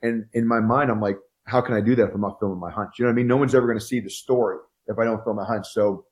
[0.00, 2.58] And in my mind, I'm like, how can I do that if I'm not filming
[2.58, 2.98] my hunts?
[2.98, 3.26] You know what I mean?
[3.26, 5.72] No one's ever going to see the story if I don't film my hunts.
[5.72, 6.06] So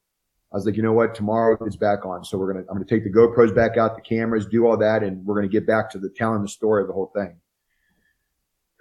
[0.52, 1.14] I was like, you know what?
[1.14, 2.24] Tomorrow it's back on.
[2.24, 4.66] So we're going to, I'm going to take the GoPros back out, the cameras, do
[4.66, 5.02] all that.
[5.02, 7.36] And we're going to get back to the telling the story of the whole thing.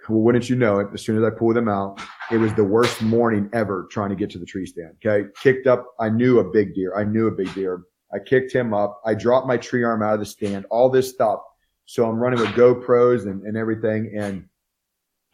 [0.08, 0.88] Well, wouldn't you know it?
[0.92, 2.00] As soon as I pulled them out,
[2.32, 4.96] it was the worst morning ever trying to get to the tree stand.
[5.04, 5.28] Okay.
[5.40, 5.86] Kicked up.
[6.00, 6.96] I knew a big deer.
[6.96, 7.82] I knew a big deer.
[8.12, 9.00] I kicked him up.
[9.06, 11.40] I dropped my tree arm out of the stand, all this stuff.
[11.86, 14.16] So I'm running with GoPros and, and everything.
[14.18, 14.46] And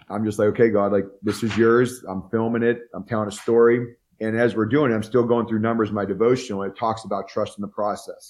[0.09, 2.05] I'm just like, okay, God, like this is yours.
[2.09, 2.79] I'm filming it.
[2.95, 3.97] I'm telling a story.
[4.21, 6.63] And as we're doing it, I'm still going through numbers in my devotional.
[6.63, 8.29] And it talks about trust in the process.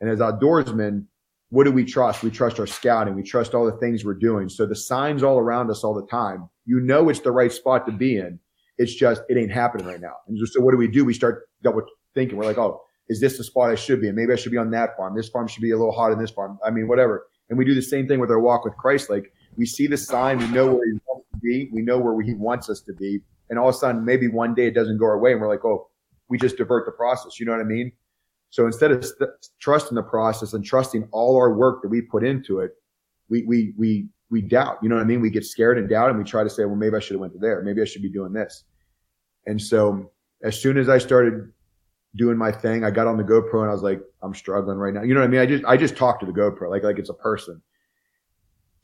[0.00, 1.06] And as outdoorsmen,
[1.50, 2.22] what do we trust?
[2.22, 3.14] We trust our scouting.
[3.14, 4.48] We trust all the things we're doing.
[4.48, 7.86] So the signs all around us all the time, you know, it's the right spot
[7.86, 8.38] to be in.
[8.76, 10.14] It's just, it ain't happening right now.
[10.26, 11.04] And so what do we do?
[11.04, 11.82] We start double
[12.14, 12.36] thinking.
[12.36, 14.14] We're like, oh, is this the spot I should be in?
[14.14, 15.14] Maybe I should be on that farm.
[15.16, 16.58] This farm should be a little hotter than this farm.
[16.64, 17.26] I mean, whatever.
[17.50, 19.10] And we do the same thing with our walk with Christ.
[19.10, 20.38] Like we see the sign.
[20.38, 21.03] We know where he wants to
[21.44, 21.68] be.
[21.72, 23.20] We know where he wants us to be
[23.50, 25.48] and all of a sudden maybe one day it doesn't go our way and we're
[25.48, 25.88] like, oh,
[26.28, 27.38] we just divert the process.
[27.38, 27.92] You know what I mean?
[28.50, 29.30] So instead of st-
[29.60, 32.72] trusting the process and trusting all our work that we put into it,
[33.28, 35.20] we, we, we, we doubt, you know what I mean?
[35.20, 37.20] We get scared and doubt and we try to say, well, maybe I should have
[37.20, 37.62] went there.
[37.62, 38.64] Maybe I should be doing this.
[39.46, 40.10] And so
[40.42, 41.52] as soon as I started
[42.16, 44.94] doing my thing, I got on the GoPro and I was like, I'm struggling right
[44.94, 45.02] now.
[45.02, 45.40] You know what I mean?
[45.40, 47.60] I just, I just talk to the GoPro like, like it's a person.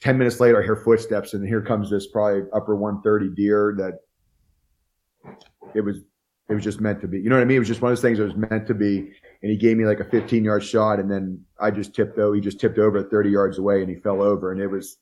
[0.00, 4.00] 10 minutes later, I hear footsteps and here comes this probably upper 130 deer that
[5.74, 5.98] it was
[6.48, 7.20] it was just meant to be.
[7.20, 7.56] You know what I mean?
[7.56, 9.12] It was just one of those things that was meant to be.
[9.42, 12.32] And he gave me like a 15 yard shot, and then I just tipped though.
[12.32, 14.98] He just tipped over 30 yards away, and he fell over, and it was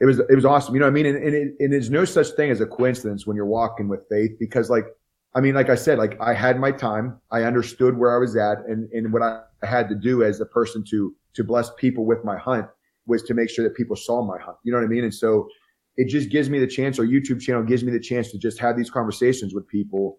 [0.00, 0.74] it was it was awesome.
[0.74, 1.06] You know what I mean?
[1.06, 4.08] And and, it, and there's no such thing as a coincidence when you're walking with
[4.08, 4.86] faith, because like
[5.34, 7.20] I mean, like I said, like I had my time.
[7.30, 10.46] I understood where I was at, and and what I had to do as a
[10.46, 12.66] person to to bless people with my hunt
[13.06, 14.56] was to make sure that people saw my hunt.
[14.64, 15.04] You know what I mean?
[15.04, 15.48] And so
[15.96, 18.58] it just gives me the chance, our YouTube channel gives me the chance to just
[18.58, 20.18] have these conversations with people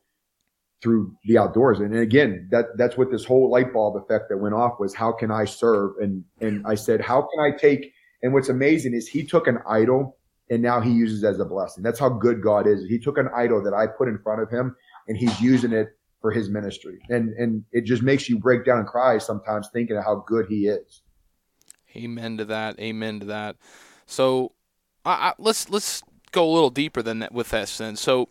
[0.82, 1.80] through the outdoors.
[1.80, 5.12] And again, that that's what this whole light bulb effect that went off was how
[5.12, 5.92] can I serve?
[6.00, 9.60] And and I said, how can I take and what's amazing is he took an
[9.68, 10.18] idol
[10.50, 11.84] and now he uses as a blessing.
[11.84, 12.86] That's how good God is.
[12.88, 14.76] He took an idol that I put in front of him
[15.08, 15.90] and he's using it
[16.22, 17.00] for his ministry.
[17.10, 20.46] And and it just makes you break down and cry sometimes thinking of how good
[20.48, 21.02] he is.
[21.96, 22.80] Amen to that.
[22.80, 23.56] Amen to that.
[24.06, 24.54] So
[25.06, 27.68] I, I, let's let's go a little deeper than that with that.
[27.70, 28.30] Then, so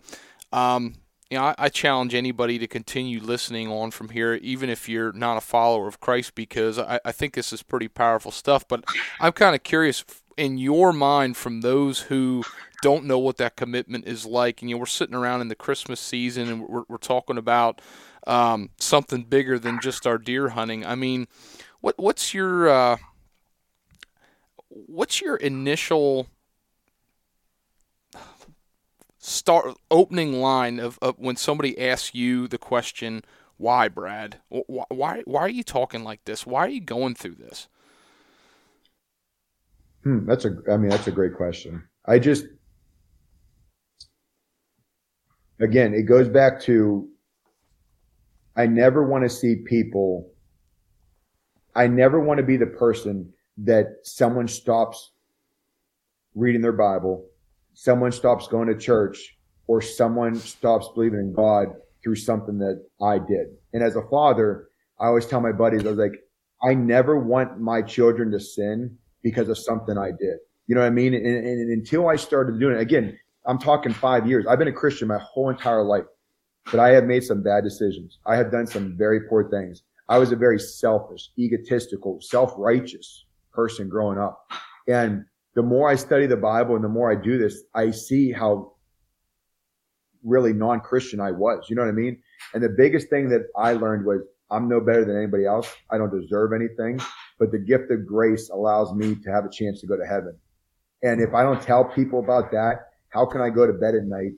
[0.52, 0.94] um,
[1.30, 5.12] you know, I, I, challenge anybody to continue listening on from here, even if you're
[5.12, 8.68] not a follower of Christ, because I, I think this is pretty powerful stuff.
[8.68, 8.84] But
[9.18, 10.04] I'm kind of curious
[10.36, 12.44] in your mind from those who
[12.82, 14.60] don't know what that commitment is like.
[14.60, 17.80] And you know, we're sitting around in the Christmas season and we're, we're talking about
[18.26, 20.84] um, something bigger than just our deer hunting.
[20.84, 21.26] I mean,
[21.80, 22.96] what what's your uh,
[24.74, 26.26] what's your initial
[29.18, 33.22] start opening line of, of when somebody asks you the question,
[33.56, 34.40] "Why, Brad?
[34.48, 36.46] Why, why, are you talking like this?
[36.46, 37.68] Why are you going through this?"
[40.02, 40.56] Hmm, that's a.
[40.70, 41.82] I mean, that's a great question.
[42.04, 42.46] I just,
[45.60, 47.08] again, it goes back to.
[48.56, 50.30] I never want to see people.
[51.74, 55.10] I never want to be the person that someone stops
[56.34, 57.26] reading their Bible
[57.74, 59.36] someone stops going to church
[59.66, 61.66] or someone stops believing in God
[62.02, 63.48] through something that I did.
[63.72, 64.68] And as a father,
[65.00, 66.20] I always tell my buddies, I was like,
[66.62, 70.38] I never want my children to sin because of something I did.
[70.66, 71.14] You know what I mean?
[71.14, 74.46] And, and, and until I started doing it, again, I'm talking five years.
[74.46, 76.04] I've been a Christian my whole entire life,
[76.70, 78.18] but I have made some bad decisions.
[78.26, 79.82] I have done some very poor things.
[80.08, 83.23] I was a very selfish, egotistical, self-righteous
[83.54, 84.46] person growing up.
[84.88, 85.24] And
[85.54, 88.72] the more I study the Bible and the more I do this, I see how
[90.24, 91.66] really non-Christian I was.
[91.68, 92.20] You know what I mean?
[92.54, 95.72] And the biggest thing that I learned was I'm no better than anybody else.
[95.90, 97.00] I don't deserve anything.
[97.38, 100.36] but the gift of grace allows me to have a chance to go to heaven.
[101.02, 104.04] And if I don't tell people about that, how can I go to bed at
[104.04, 104.32] night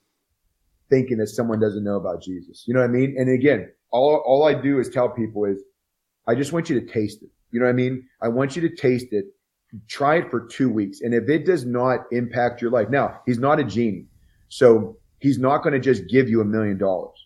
[0.91, 2.65] thinking that someone doesn't know about Jesus?
[2.67, 3.17] You know what I mean?
[3.19, 5.63] And again, all, all I do is tell people is,
[6.27, 7.31] I just want you to taste it.
[7.57, 8.07] You know what I mean?
[8.21, 9.25] I want you to taste it.
[9.89, 11.01] Try it for two weeks.
[11.01, 14.05] And if it does not impact your life, now he's not a genie.
[14.51, 17.17] So he's not going to just give you a million dollars.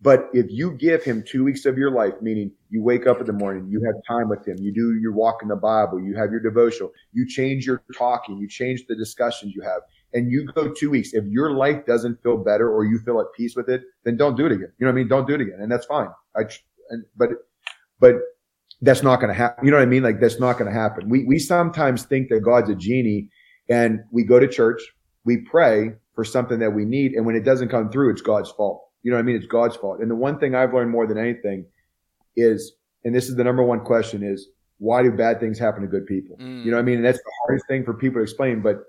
[0.00, 3.26] But if you give him two weeks of your life, meaning you wake up in
[3.26, 6.14] the morning, you have time with him, you do your walk in the Bible, you
[6.14, 9.80] have your devotional, you change your talking, you change the discussions you have,
[10.14, 11.12] and you go two weeks.
[11.12, 14.36] If your life doesn't feel better or you feel at peace with it, then don't
[14.36, 14.70] do it again.
[14.78, 15.08] You know what I mean?
[15.08, 15.58] Don't do it again.
[15.58, 16.10] And that's fine.
[16.36, 16.42] I,
[16.90, 17.30] and, but,
[17.98, 18.14] but
[18.82, 19.64] that's not going to happen.
[19.64, 20.02] You know what I mean?
[20.02, 21.08] Like that's not going to happen.
[21.08, 23.28] We, we sometimes think that God's a genie
[23.68, 24.82] and we go to church,
[25.24, 27.12] we pray for something that we need.
[27.12, 28.82] And when it doesn't come through, it's God's fault.
[29.02, 29.36] You know what I mean?
[29.36, 30.00] It's God's fault.
[30.00, 31.66] And the one thing I've learned more than anything
[32.36, 32.72] is,
[33.04, 34.48] and this is the number one question is,
[34.78, 36.36] why do bad things happen to good people?
[36.36, 36.64] Mm.
[36.64, 36.96] You know what I mean?
[36.96, 38.60] And that's the hardest thing for people to explain.
[38.60, 38.80] But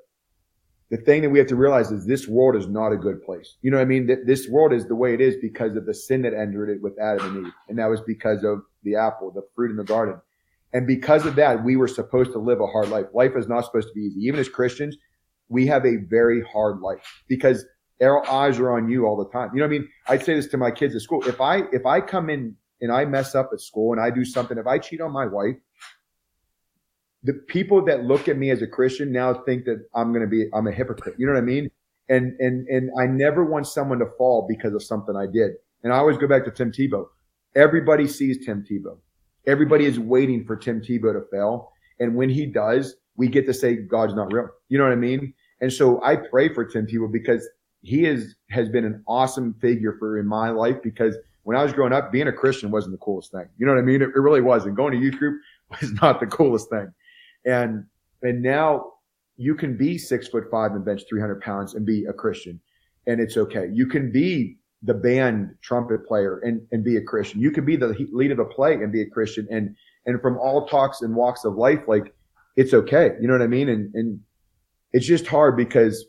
[0.89, 3.57] the thing that we have to realize is this world is not a good place.
[3.61, 4.07] You know what I mean?
[4.25, 6.97] This world is the way it is because of the sin that entered it with
[6.99, 7.53] Adam and Eve.
[7.67, 10.21] And that was because of the apple, the fruit in the garden.
[10.73, 13.07] And because of that, we were supposed to live a hard life.
[13.13, 14.21] Life is not supposed to be easy.
[14.21, 14.95] Even as Christians,
[15.49, 17.65] we have a very hard life because
[18.01, 19.49] our eyes are on you all the time.
[19.53, 19.89] You know what I mean?
[20.07, 21.27] I'd say this to my kids at school.
[21.27, 24.23] If I, if I come in and I mess up at school and I do
[24.23, 25.55] something, if I cheat on my wife,
[27.23, 30.27] the people that look at me as a Christian now think that I'm going to
[30.27, 31.15] be, I'm a hypocrite.
[31.17, 31.69] You know what I mean?
[32.09, 35.51] And, and, and I never want someone to fall because of something I did.
[35.83, 37.05] And I always go back to Tim Tebow.
[37.55, 38.97] Everybody sees Tim Tebow.
[39.45, 41.71] Everybody is waiting for Tim Tebow to fail.
[41.99, 44.49] And when he does, we get to say God's not real.
[44.69, 45.33] You know what I mean?
[45.59, 47.47] And so I pray for Tim Tebow because
[47.81, 51.73] he is has been an awesome figure for in my life because when I was
[51.73, 53.47] growing up, being a Christian wasn't the coolest thing.
[53.57, 54.01] You know what I mean?
[54.01, 54.75] It, it really wasn't.
[54.75, 55.41] Going to youth group
[55.81, 56.91] was not the coolest thing.
[57.47, 57.85] And
[58.21, 58.93] and now
[59.37, 62.59] you can be six foot five and bench 300 pounds and be a Christian,
[63.07, 63.69] and it's okay.
[63.73, 67.41] You can be the band trumpet player and, and be a Christian.
[67.41, 69.47] You can be the lead of the play and be a Christian.
[69.49, 69.75] And
[70.05, 72.13] and from all talks and walks of life, like
[72.55, 73.11] it's okay.
[73.19, 73.69] You know what I mean?
[73.69, 74.19] And and
[74.93, 76.05] it's just hard because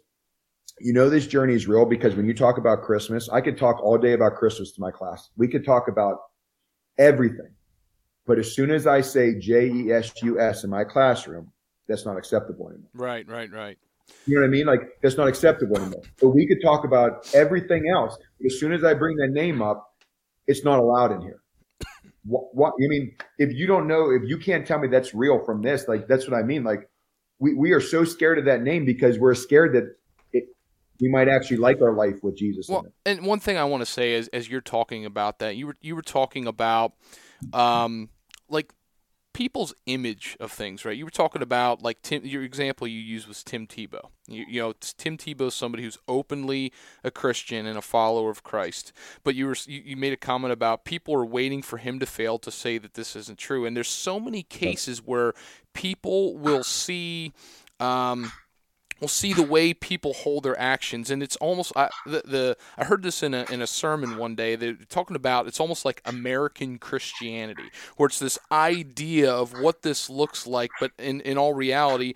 [0.80, 3.82] you know this journey is real because when you talk about Christmas, I could talk
[3.82, 5.30] all day about Christmas to my class.
[5.36, 6.18] We could talk about
[6.98, 7.50] everything.
[8.28, 11.50] But as soon as I say J E S U S in my classroom,
[11.88, 12.90] that's not acceptable anymore.
[12.92, 13.78] Right, right, right.
[14.26, 14.66] You know what I mean?
[14.66, 16.02] Like that's not acceptable anymore.
[16.20, 18.16] But we could talk about everything else.
[18.38, 19.94] But as soon as I bring that name up,
[20.46, 21.40] it's not allowed in here.
[22.24, 25.42] What, what I mean, if you don't know, if you can't tell me that's real
[25.46, 26.62] from this, like that's what I mean.
[26.62, 26.90] Like
[27.38, 29.96] we, we are so scared of that name because we're scared that
[31.00, 32.68] we might actually like our life with Jesus.
[32.68, 35.68] Well, and one thing I want to say is, as you're talking about that, you
[35.68, 36.92] were you were talking about,
[37.52, 38.08] um,
[38.48, 38.72] like
[39.38, 40.96] people's image of things, right?
[40.96, 42.24] You were talking about like Tim.
[42.24, 44.10] Your example you used was Tim Tebow.
[44.26, 46.72] You, you know, Tim Tebow is somebody who's openly
[47.04, 48.92] a Christian and a follower of Christ.
[49.22, 52.06] But you were you, you made a comment about people are waiting for him to
[52.06, 53.64] fail to say that this isn't true.
[53.64, 55.34] And there's so many cases where
[55.72, 57.32] people will see.
[57.78, 58.32] Um,
[59.00, 62.84] we'll see the way people hold their actions, and it's almost I, the, the I
[62.84, 64.56] heard this in a in a sermon one day.
[64.56, 70.10] They're talking about it's almost like American Christianity, where it's this idea of what this
[70.10, 72.14] looks like, but in in all reality,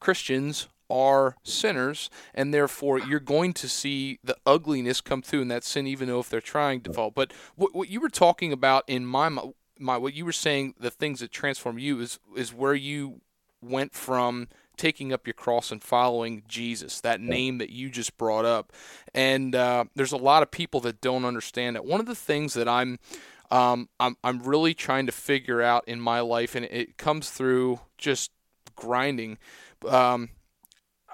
[0.00, 5.64] Christians are sinners, and therefore you're going to see the ugliness come through in that
[5.64, 7.10] sin, even though if they're trying to fall.
[7.10, 9.36] But what, what you were talking about in my
[9.78, 13.20] my what you were saying, the things that transform you is is where you
[13.60, 18.44] went from taking up your cross and following Jesus, that name that you just brought
[18.44, 18.72] up.
[19.14, 21.84] And uh, there's a lot of people that don't understand it.
[21.84, 22.98] One of the things that I'm
[23.50, 27.80] um, I'm I'm really trying to figure out in my life, and it comes through
[27.96, 28.30] just
[28.74, 29.38] grinding.
[29.86, 30.30] Um,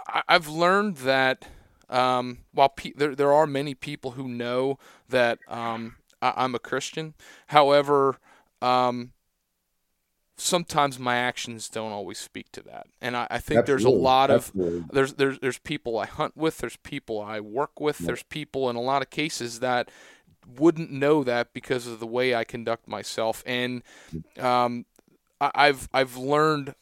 [0.06, 1.46] I, have learned that
[1.88, 6.58] um, while pe- there there are many people who know that um, I, am a
[6.58, 7.14] Christian,
[7.48, 8.16] however,
[8.60, 9.12] um,
[10.43, 12.86] sometimes my actions don't always speak to that.
[13.01, 13.64] And I, I think Absolutely.
[13.66, 14.84] there's a lot of Absolutely.
[14.93, 18.09] there's there's there's people I hunt with, there's people I work with, yeah.
[18.09, 19.90] there's people in a lot of cases that
[20.59, 23.43] wouldn't know that because of the way I conduct myself.
[23.47, 23.82] And
[24.38, 24.86] um,
[25.40, 26.74] I, I've I've learned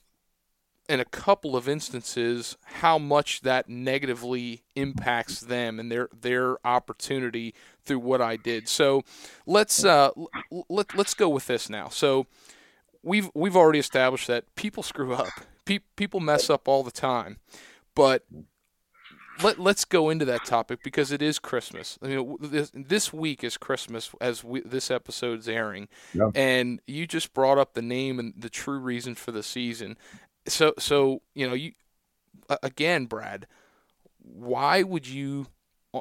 [0.89, 7.55] in a couple of instances how much that negatively impacts them and their their opportunity
[7.85, 8.69] through what I did.
[8.69, 9.05] So
[9.47, 10.11] let's uh,
[10.69, 11.89] let, let's go with this now.
[11.89, 12.27] So
[13.03, 15.29] we've we've already established that people screw up.
[15.65, 17.39] Pe- people mess up all the time,
[17.95, 18.25] but
[19.43, 21.99] let, let's go into that topic because it is Christmas.
[22.03, 26.31] I mean, this, this week is Christmas as we, this episode's airing, Yeah.
[26.35, 29.97] and you just brought up the name and the true reason for the season.
[30.47, 31.73] So, so you know, you
[32.63, 33.47] again, Brad,
[34.19, 35.47] why would you,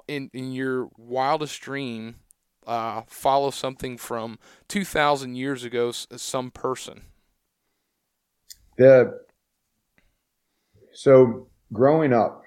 [0.07, 2.15] in in your wildest dream,
[2.69, 7.01] uh, follow something from two thousand years ago, some person?
[8.77, 9.19] The
[10.93, 12.43] so growing up,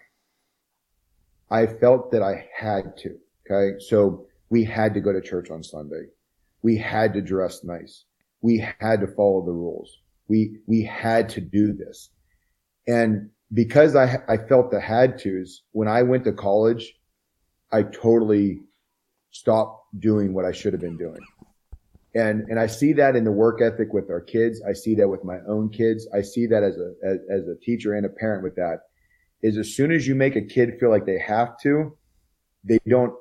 [1.51, 3.19] I felt that I had to.
[3.51, 6.05] Okay, so we had to go to church on Sunday.
[6.63, 8.05] We had to dress nice.
[8.41, 9.99] We had to follow the rules.
[10.29, 12.11] We we had to do this,
[12.87, 16.95] and because I I felt the had tos when I went to college,
[17.73, 18.61] I totally
[19.33, 21.21] stopped doing what I should have been doing.
[22.15, 24.63] And, and I see that in the work ethic with our kids.
[24.69, 26.07] I see that with my own kids.
[26.15, 28.81] I see that as a, as, as a teacher and a parent with that
[29.43, 31.97] is as soon as you make a kid feel like they have to,
[32.65, 33.15] they don't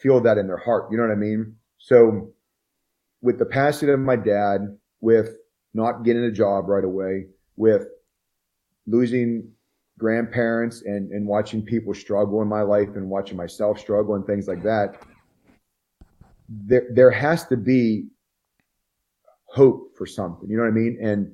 [0.00, 0.90] feel that in their heart.
[0.90, 1.54] You know what I mean?
[1.78, 2.32] So
[3.20, 5.36] with the passing of my dad, with
[5.74, 7.26] not getting a job right away,
[7.56, 7.86] with
[8.86, 9.50] losing
[9.98, 14.48] grandparents and, and watching people struggle in my life and watching myself struggle and things
[14.48, 14.96] like that,
[16.48, 18.06] there there has to be
[19.46, 20.48] hope for something.
[20.48, 20.98] You know what I mean?
[21.02, 21.32] And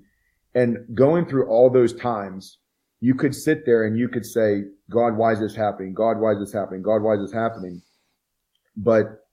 [0.55, 2.59] and going through all those times,
[3.01, 5.95] you could sit there and you could say, God, why is this happening?
[5.95, 6.83] God, why is this happening?
[6.83, 7.83] God, why is this happening?
[8.77, 9.25] But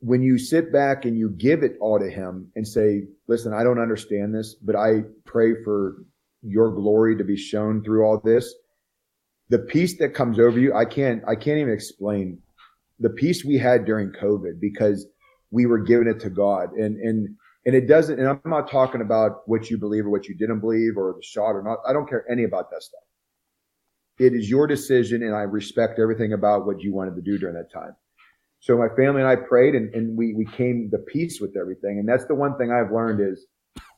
[0.00, 3.64] when you sit back and you give it all to him and say, listen, I
[3.64, 6.04] don't understand this, but I pray for
[6.42, 8.54] your glory to be shown through all this.
[9.48, 12.38] The peace that comes over you, I can't, I can't even explain
[12.98, 15.06] the peace we had during COVID because
[15.50, 16.72] we were giving it to God.
[16.72, 17.28] And, and,
[17.66, 20.60] and it doesn't, and I'm not talking about what you believe or what you didn't
[20.60, 21.78] believe or the shot or not.
[21.88, 23.00] I don't care any about that stuff.
[24.18, 27.56] It is your decision and I respect everything about what you wanted to do during
[27.56, 27.96] that time.
[28.60, 31.98] So my family and I prayed and, and we, we came to peace with everything.
[31.98, 33.46] And that's the one thing I've learned is,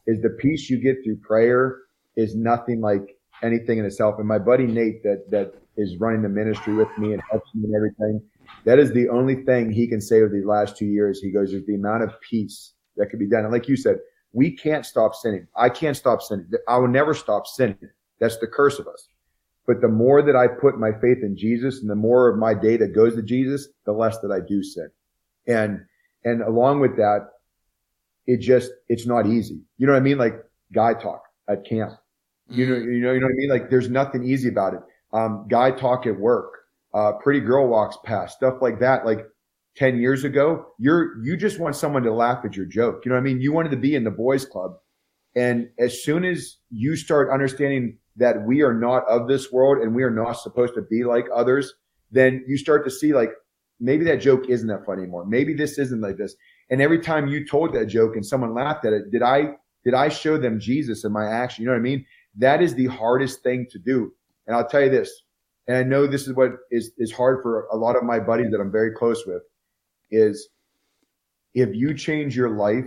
[0.06, 1.76] is the peace you get through prayer
[2.16, 4.16] is nothing like anything in itself.
[4.18, 7.64] And my buddy Nate that, that is running the ministry with me and helps me
[7.64, 8.22] and everything,
[8.66, 11.20] that is the only thing he can say over these last two years.
[11.20, 13.44] He goes, there's the amount of peace that could be done.
[13.44, 13.98] And like you said,
[14.32, 15.46] we can't stop sinning.
[15.56, 16.50] I can't stop sinning.
[16.68, 17.78] I will never stop sinning.
[18.20, 19.08] That's the curse of us.
[19.66, 22.54] But the more that I put my faith in Jesus and the more of my
[22.54, 24.90] day that goes to Jesus, the less that I do sin.
[25.46, 25.80] And,
[26.24, 27.28] and along with that,
[28.26, 29.60] it just, it's not easy.
[29.78, 30.18] You know what I mean?
[30.18, 31.92] Like guy talk at camp.
[32.48, 33.48] You know, you know, you know what I mean?
[33.48, 34.80] Like there's nothing easy about it.
[35.12, 36.52] Um, guy talk at work,
[36.96, 39.04] uh, pretty girl walks past, stuff like that.
[39.04, 39.26] Like
[39.76, 43.02] 10 years ago, you're, you just want someone to laugh at your joke.
[43.04, 43.40] You know what I mean?
[43.42, 44.72] You wanted to be in the boys club.
[45.34, 49.94] And as soon as you start understanding that we are not of this world and
[49.94, 51.74] we are not supposed to be like others,
[52.10, 53.32] then you start to see like,
[53.78, 55.26] maybe that joke isn't that funny anymore.
[55.26, 56.34] Maybe this isn't like this.
[56.70, 59.50] And every time you told that joke and someone laughed at it, did I,
[59.84, 61.62] did I show them Jesus in my action?
[61.62, 62.06] You know what I mean?
[62.38, 64.14] That is the hardest thing to do.
[64.46, 65.12] And I'll tell you this,
[65.68, 68.50] and I know this is what is, is hard for a lot of my buddies
[68.52, 69.42] that I'm very close with
[70.10, 70.48] is
[71.54, 72.86] if you change your life,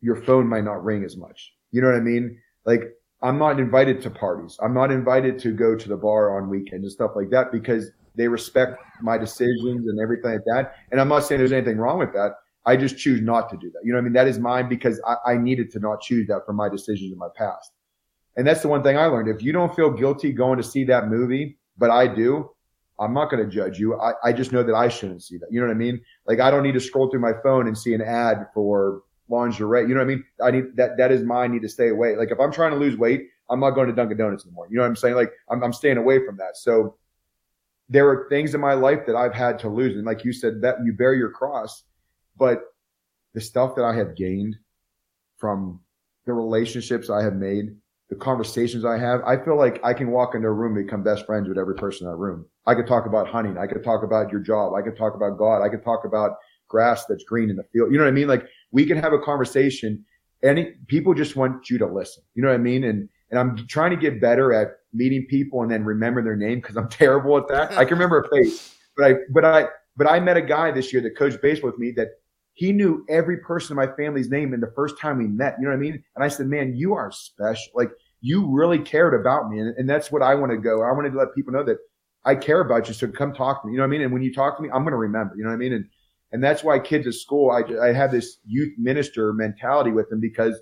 [0.00, 1.54] your phone might not ring as much.
[1.70, 2.38] You know what I mean?
[2.64, 2.82] Like
[3.22, 4.58] I'm not invited to parties.
[4.62, 7.90] I'm not invited to go to the bar on weekends and stuff like that because
[8.14, 10.74] they respect my decisions and everything like that.
[10.90, 12.32] And I'm not saying there's anything wrong with that.
[12.66, 13.80] I just choose not to do that.
[13.84, 14.12] You know what I mean?
[14.14, 17.18] That is mine because I, I needed to not choose that for my decisions in
[17.18, 17.70] my past.
[18.36, 19.28] And that's the one thing I learned.
[19.28, 22.50] If you don't feel guilty going to see that movie, but I do,
[22.98, 23.98] I'm not going to judge you.
[24.00, 25.48] I, I just know that I shouldn't see that.
[25.50, 26.00] You know what I mean?
[26.26, 29.82] Like I don't need to scroll through my phone and see an ad for lingerie.
[29.82, 30.24] You know what I mean?
[30.42, 32.16] I need that, that is my need to stay away.
[32.16, 34.66] Like if I'm trying to lose weight, I'm not going to Dunkin' Donuts anymore.
[34.70, 35.14] You know what I'm saying?
[35.14, 36.56] Like I'm, I'm staying away from that.
[36.56, 36.96] So
[37.88, 39.94] there are things in my life that I've had to lose.
[39.94, 41.84] And like you said, that you bear your cross,
[42.36, 42.62] but
[43.34, 44.56] the stuff that I have gained
[45.36, 45.80] from
[46.24, 47.76] the relationships I have made,
[48.08, 51.02] the conversations I have, I feel like I can walk into a room and become
[51.02, 52.46] best friends with every person in that room.
[52.66, 53.58] I could talk about hunting.
[53.58, 54.74] I could talk about your job.
[54.74, 55.62] I could talk about God.
[55.62, 56.32] I could talk about
[56.68, 57.90] grass that's green in the field.
[57.90, 58.28] You know what I mean?
[58.28, 60.04] Like we can have a conversation
[60.42, 62.22] and people just want you to listen.
[62.34, 62.84] You know what I mean?
[62.84, 66.60] And, and I'm trying to get better at meeting people and then remember their name
[66.60, 67.72] because I'm terrible at that.
[67.72, 70.92] I can remember a face, but I, but I, but I met a guy this
[70.92, 72.08] year that coached baseball with me that
[72.56, 75.56] he knew every person in my family's name in the first time we met.
[75.58, 76.02] You know what I mean?
[76.14, 77.70] And I said, man, you are special.
[77.74, 77.90] Like
[78.22, 79.60] you really cared about me.
[79.60, 80.82] And, and that's what I want to go.
[80.82, 81.76] I wanted to let people know that
[82.24, 82.94] I care about you.
[82.94, 83.74] So come talk to me.
[83.74, 84.00] You know what I mean?
[84.00, 85.74] And when you talk to me, I'm going to remember, you know what I mean?
[85.74, 85.84] And,
[86.32, 90.20] and that's why kids at school, I, I have this youth minister mentality with them
[90.20, 90.58] because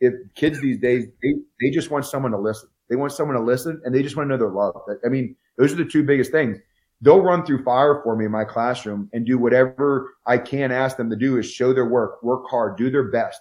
[0.00, 2.68] if kids these days, they, they just want someone to listen.
[2.88, 4.78] They want someone to listen, and they just want to know they're loved.
[5.04, 6.58] I mean, those are the two biggest things.
[7.00, 10.96] They'll run through fire for me in my classroom and do whatever I can ask
[10.96, 13.40] them to do is show their work, work hard, do their best,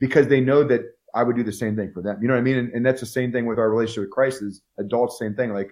[0.00, 0.80] because they know that
[1.14, 2.18] I would do the same thing for them.
[2.20, 2.58] You know what I mean?
[2.58, 4.42] And, and that's the same thing with our relationship with Christ.
[4.42, 5.52] Is adults, same thing.
[5.52, 5.70] Like,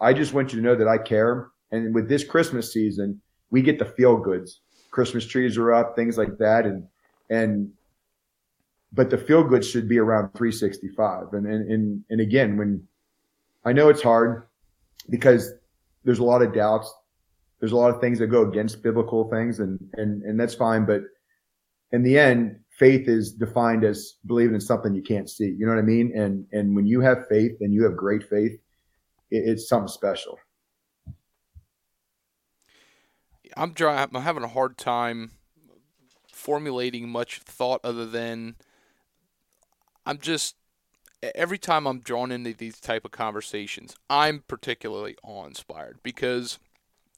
[0.00, 1.48] I just want you to know that I care.
[1.70, 3.20] And with this Christmas season,
[3.50, 4.60] we get the feel goods.
[4.90, 6.84] Christmas trees are up, things like that, and
[7.30, 7.70] and
[8.92, 11.32] but the feel goods should be around 365.
[11.32, 12.86] And, and, and, and again, when
[13.64, 14.46] I know it's hard
[15.10, 15.52] because
[16.04, 16.92] there's a lot of doubts.
[17.60, 20.84] There's a lot of things that go against biblical things and, and, and that's fine.
[20.84, 21.02] But
[21.92, 25.46] in the end, faith is defined as believing in something you can't see.
[25.46, 26.12] You know what I mean?
[26.16, 28.52] And, and when you have faith and you have great faith,
[29.30, 30.38] it, it's something special.
[33.56, 34.02] I'm dry.
[34.02, 35.30] I'm having a hard time
[36.32, 38.56] formulating much thought other than
[40.04, 40.56] I'm just
[41.34, 46.58] every time I'm drawn into these type of conversations, I'm particularly awe inspired because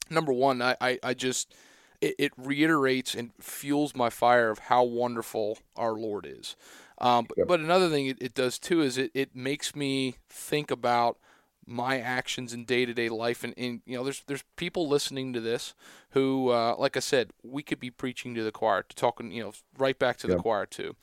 [0.09, 1.53] number one, I, I, I just
[2.01, 6.55] it, it, reiterates and fuels my fire of how wonderful our Lord is.
[6.99, 7.47] Um, but, yep.
[7.47, 11.17] but, another thing it, it, does too is it, it makes me think about
[11.65, 15.33] my actions in day to day life, and, and, you know, there's there's people listening
[15.33, 15.75] to this
[16.11, 19.43] who, uh, like I said, we could be preaching to the choir, to talking, you
[19.43, 20.37] know, right back to yep.
[20.37, 20.95] the choir too.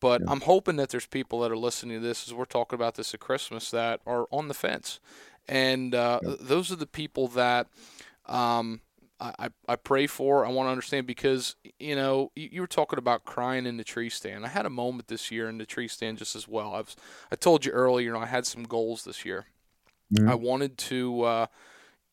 [0.00, 0.30] But yeah.
[0.30, 3.14] I'm hoping that there's people that are listening to this as we're talking about this
[3.14, 5.00] at Christmas that are on the fence,
[5.48, 6.34] and uh, yeah.
[6.40, 7.66] those are the people that
[8.26, 8.80] um,
[9.18, 10.44] I, I pray for.
[10.44, 13.84] I want to understand because you know you, you, were talking about crying in the
[13.84, 14.44] tree stand.
[14.44, 16.74] I had a moment this year in the tree stand just as well.
[16.74, 16.96] I was
[17.32, 19.46] I told you earlier, you know, I had some goals this year.
[20.12, 20.28] Mm-hmm.
[20.28, 21.22] I wanted to.
[21.22, 21.46] Uh,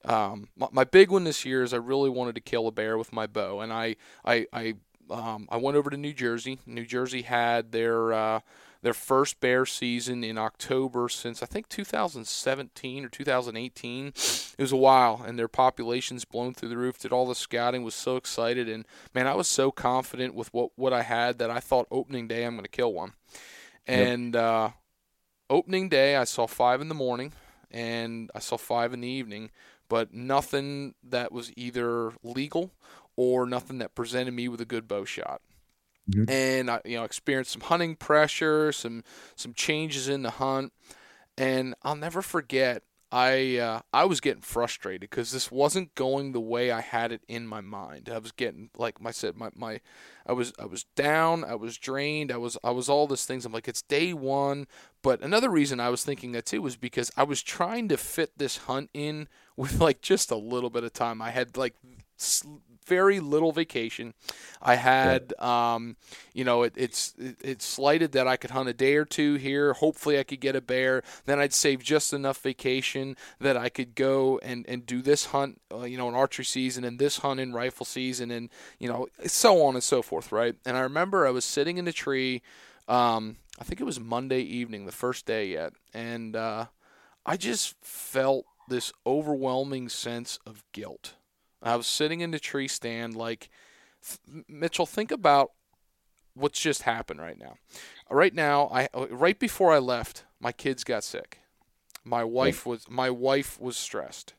[0.05, 2.97] um, my, my, big one this year is I really wanted to kill a bear
[2.97, 4.75] with my bow, and I I, I
[5.09, 6.59] um, I went over to New Jersey.
[6.65, 8.39] New Jersey had their uh,
[8.81, 14.07] their first bear season in October since I think 2017 or 2018.
[14.07, 16.99] It was a while, and their population's blown through the roof.
[16.99, 20.71] Did all the scouting, was so excited, and man, I was so confident with what
[20.75, 23.13] what I had that I thought opening day I'm going to kill one.
[23.87, 24.43] And yep.
[24.43, 24.69] uh,
[25.49, 27.33] opening day, I saw five in the morning,
[27.71, 29.51] and I saw five in the evening,
[29.87, 32.71] but nothing that was either legal
[33.15, 35.41] or nothing that presented me with a good bow shot.
[36.09, 36.29] Mm-hmm.
[36.29, 39.03] And I, you know, experienced some hunting pressure, some
[39.35, 40.73] some changes in the hunt,
[41.37, 42.83] and I'll never forget.
[43.09, 47.21] I uh, I was getting frustrated because this wasn't going the way I had it
[47.27, 48.09] in my mind.
[48.11, 49.81] I was getting like I said, my, my
[50.25, 53.45] I was I was down, I was drained, I was I was all these things.
[53.45, 54.65] I'm like it's day one,
[55.03, 58.31] but another reason I was thinking that too was because I was trying to fit
[58.37, 61.21] this hunt in with like just a little bit of time.
[61.21, 61.75] I had like
[62.85, 64.13] very little vacation.
[64.61, 65.95] I had, um,
[66.33, 69.35] you know, it, it's it, it's slighted that I could hunt a day or two
[69.35, 69.73] here.
[69.73, 71.03] Hopefully, I could get a bear.
[71.25, 75.61] Then I'd save just enough vacation that I could go and, and do this hunt,
[75.71, 79.07] uh, you know, in archery season and this hunt in rifle season, and you know,
[79.25, 80.55] so on and so forth, right?
[80.65, 82.41] And I remember I was sitting in a tree.
[82.87, 86.65] Um, I think it was Monday evening, the first day yet, and uh,
[87.25, 91.13] I just felt this overwhelming sense of guilt
[91.63, 93.49] I was sitting in the tree stand, like
[94.47, 94.85] Mitchell.
[94.85, 95.51] Think about
[96.33, 97.55] what's just happened right now.
[98.09, 101.39] Right now, I right before I left, my kids got sick.
[102.03, 104.33] My wife was my wife was stressed.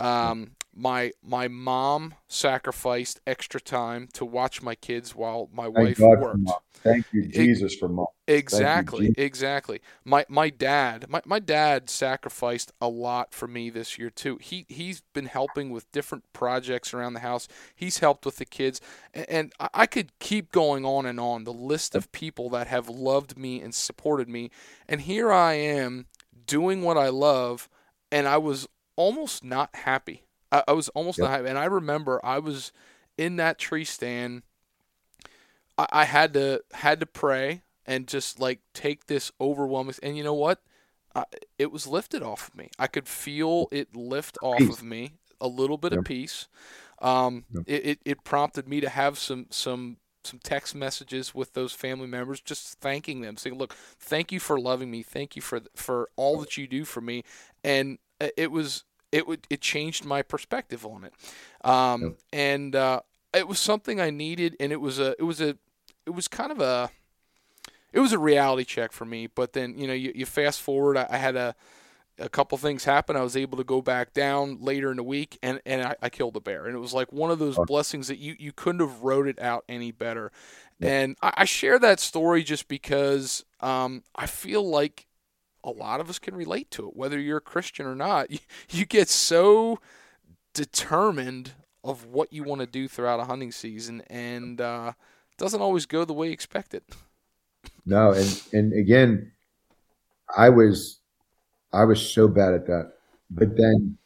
[0.00, 5.98] Um, my my mom sacrificed extra time to watch my kids while my Thank wife
[5.98, 6.50] God worked.
[6.84, 8.06] Thank you, Jesus, it, for mom.
[8.28, 9.80] Exactly, you, exactly.
[10.04, 14.38] My my dad, my, my dad sacrificed a lot for me this year too.
[14.40, 17.48] He he's been helping with different projects around the house.
[17.74, 18.80] He's helped with the kids,
[19.12, 21.42] and, and I, I could keep going on and on.
[21.42, 24.50] The list of people that have loved me and supported me,
[24.88, 26.06] and here I am
[26.46, 27.68] doing what I love,
[28.12, 28.68] and I was
[28.98, 30.24] almost not happy.
[30.52, 31.24] I, I was almost yep.
[31.24, 31.48] not happy.
[31.48, 32.72] And I remember I was
[33.16, 34.42] in that tree stand.
[35.78, 39.94] I, I had to had to pray and just like take this overwhelming.
[40.02, 40.60] And you know what?
[41.14, 41.24] I,
[41.58, 42.70] it was lifted off of me.
[42.78, 44.68] I could feel it lift off peace.
[44.68, 46.00] of me a little bit yep.
[46.00, 46.48] of peace.
[47.00, 47.64] Um, yep.
[47.66, 52.08] it, it, it prompted me to have some some some text messages with those family
[52.08, 55.02] members, just thanking them, saying, "Look, thank you for loving me.
[55.02, 57.22] Thank you for for all that you do for me."
[57.62, 61.12] And uh, it was it would it changed my perspective on it,
[61.64, 62.18] um, yep.
[62.32, 63.00] and uh,
[63.34, 65.56] it was something I needed, and it was a it was a
[66.06, 66.90] it was kind of a
[67.92, 69.26] it was a reality check for me.
[69.26, 71.54] But then you know you, you fast forward, I, I had a
[72.18, 73.16] a couple things happen.
[73.16, 76.08] I was able to go back down later in the week, and and I, I
[76.08, 78.80] killed a bear, and it was like one of those blessings that you you couldn't
[78.80, 80.32] have wrote it out any better.
[80.80, 85.07] And I, I share that story just because um, I feel like
[85.68, 88.30] a lot of us can relate to it, whether you're a Christian or not.
[88.30, 88.38] You,
[88.70, 89.78] you get so
[90.54, 91.52] determined
[91.84, 94.92] of what you want to do throughout a hunting season, and uh,
[95.36, 96.84] doesn't always go the way you expect it.
[97.86, 99.32] No, and and again,
[100.36, 101.00] I was
[101.72, 102.92] I was so bad at that.
[103.30, 103.98] But then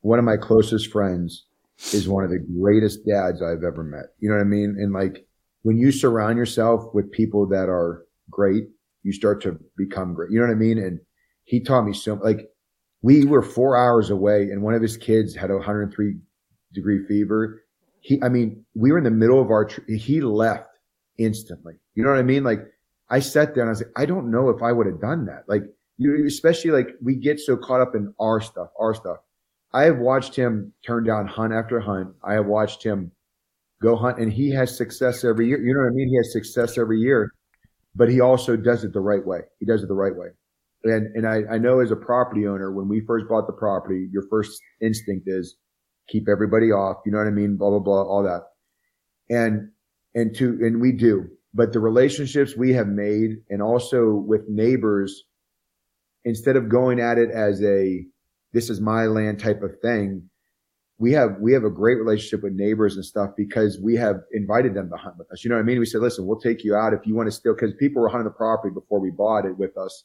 [0.00, 1.44] one of my closest friends
[1.92, 4.06] is one of the greatest dads I've ever met.
[4.20, 4.76] You know what I mean?
[4.78, 5.26] And like
[5.62, 8.68] when you surround yourself with people that are great,
[9.04, 10.32] you start to become great.
[10.32, 10.78] You know what I mean?
[10.78, 10.98] And
[11.44, 12.48] he taught me so like
[13.02, 16.16] we were four hours away and one of his kids had a 103
[16.72, 17.62] degree fever.
[18.00, 20.68] He, I mean, we were in the middle of our, he left
[21.18, 21.74] instantly.
[21.94, 22.44] You know what I mean?
[22.44, 22.60] Like
[23.10, 25.26] I sat there and I was like, I don't know if I would have done
[25.26, 25.44] that.
[25.46, 25.62] Like
[25.98, 29.18] you, especially like we get so caught up in our stuff, our stuff.
[29.72, 32.14] I have watched him turn down hunt after hunt.
[32.22, 33.12] I have watched him
[33.82, 35.60] go hunt and he has success every year.
[35.60, 36.08] You know what I mean?
[36.08, 37.32] He has success every year,
[37.94, 39.40] but he also does it the right way.
[39.60, 40.28] He does it the right way.
[40.84, 44.08] And, and I, I know as a property owner, when we first bought the property,
[44.12, 45.56] your first instinct is
[46.08, 46.98] keep everybody off.
[47.06, 47.56] You know what I mean?
[47.56, 48.42] Blah, blah, blah, all that.
[49.30, 49.70] And,
[50.14, 55.24] and to, and we do, but the relationships we have made and also with neighbors,
[56.24, 58.04] instead of going at it as a,
[58.52, 60.28] this is my land type of thing,
[60.98, 64.74] we have we have a great relationship with neighbors and stuff because we have invited
[64.74, 65.42] them to hunt with us.
[65.42, 65.80] You know what I mean?
[65.80, 68.08] We said, listen, we'll take you out if you want to still because people were
[68.08, 70.04] hunting the property before we bought it with us,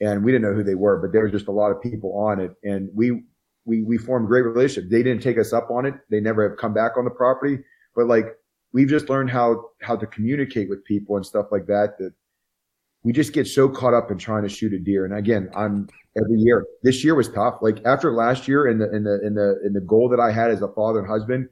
[0.00, 2.16] and we didn't know who they were, but there was just a lot of people
[2.18, 3.22] on it, and we
[3.64, 4.90] we we formed great relationship.
[4.90, 5.94] They didn't take us up on it.
[6.10, 7.58] They never have come back on the property,
[7.96, 8.26] but like
[8.72, 12.12] we've just learned how how to communicate with people and stuff like that that
[13.02, 15.04] we just get so caught up in trying to shoot a deer.
[15.04, 16.66] And again, I'm every year.
[16.82, 17.58] This year was tough.
[17.62, 20.32] Like after last year and the in the in the in the goal that I
[20.32, 21.48] had as a father and husband,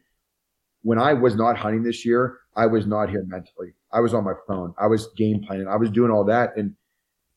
[0.83, 3.73] when I was not hunting this year, I was not here mentally.
[3.93, 4.75] I was on my phone.
[4.79, 5.69] I was game planning.
[5.69, 6.57] I was doing all that.
[6.57, 6.75] And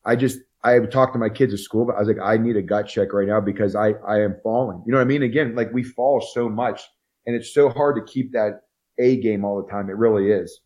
[0.04, 2.56] I just I talked to my kids at school, but I was like, I need
[2.56, 4.82] a gut check right now because I I am falling.
[4.84, 5.22] You know what I mean?
[5.22, 6.82] Again, like we fall so much
[7.26, 8.62] and it's so hard to keep that
[8.98, 9.88] A game all the time.
[9.88, 10.60] It really is.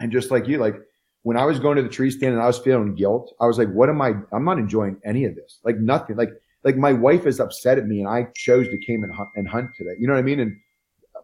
[0.00, 0.76] And just like you, like
[1.22, 3.58] when I was going to the tree stand and I was feeling guilt, I was
[3.58, 4.14] like, what am I?
[4.32, 5.60] I'm not enjoying any of this.
[5.64, 6.16] Like nothing.
[6.16, 6.30] Like,
[6.64, 9.48] like my wife is upset at me and I chose to came and hunt, and
[9.48, 9.92] hunt today.
[9.98, 10.40] You know what I mean?
[10.40, 10.56] And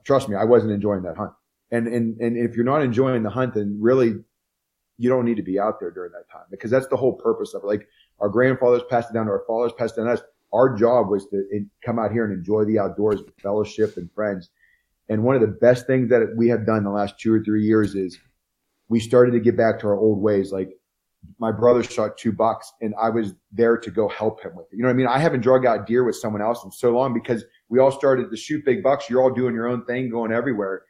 [0.04, 1.32] trust me, I wasn't enjoying that hunt.
[1.70, 4.14] And, and, and if you're not enjoying the hunt, then really
[4.98, 7.54] you don't need to be out there during that time because that's the whole purpose
[7.54, 7.66] of it.
[7.66, 7.86] Like
[8.20, 10.22] our grandfathers passed it down to our fathers, passed it down to us.
[10.52, 11.44] Our job was to
[11.84, 14.50] come out here and enjoy the outdoors with fellowship and friends.
[15.08, 17.64] And one of the best things that we have done the last two or three
[17.64, 18.18] years is
[18.88, 20.52] we started to get back to our old ways.
[20.52, 20.70] Like
[21.38, 24.76] my brother shot two bucks and I was there to go help him with it.
[24.76, 25.06] You know what I mean?
[25.06, 28.30] I haven't drug out deer with someone else in so long because we all started
[28.30, 29.10] to shoot big bucks.
[29.10, 30.82] You're all doing your own thing, going everywhere.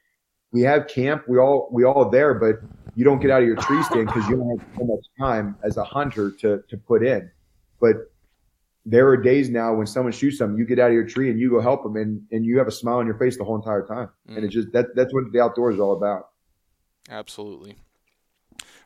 [0.52, 1.24] We have camp.
[1.26, 2.56] We all, we all there, but
[2.94, 5.56] you don't get out of your tree stand because you don't have so much time
[5.62, 7.30] as a hunter to, to put in.
[7.80, 7.96] But
[8.84, 11.40] there are days now when someone shoots something, you get out of your tree and
[11.40, 13.56] you go help them and, and you have a smile on your face the whole
[13.56, 14.08] entire time.
[14.30, 14.36] Mm.
[14.36, 16.28] And it's just, that, that's what the outdoors is all about.
[17.10, 17.76] Absolutely.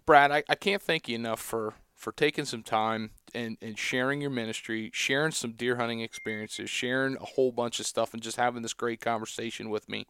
[0.06, 4.22] Brad, I, I can't thank you enough for for taking some time and, and sharing
[4.22, 8.38] your ministry, sharing some deer hunting experiences, sharing a whole bunch of stuff, and just
[8.38, 10.06] having this great conversation with me.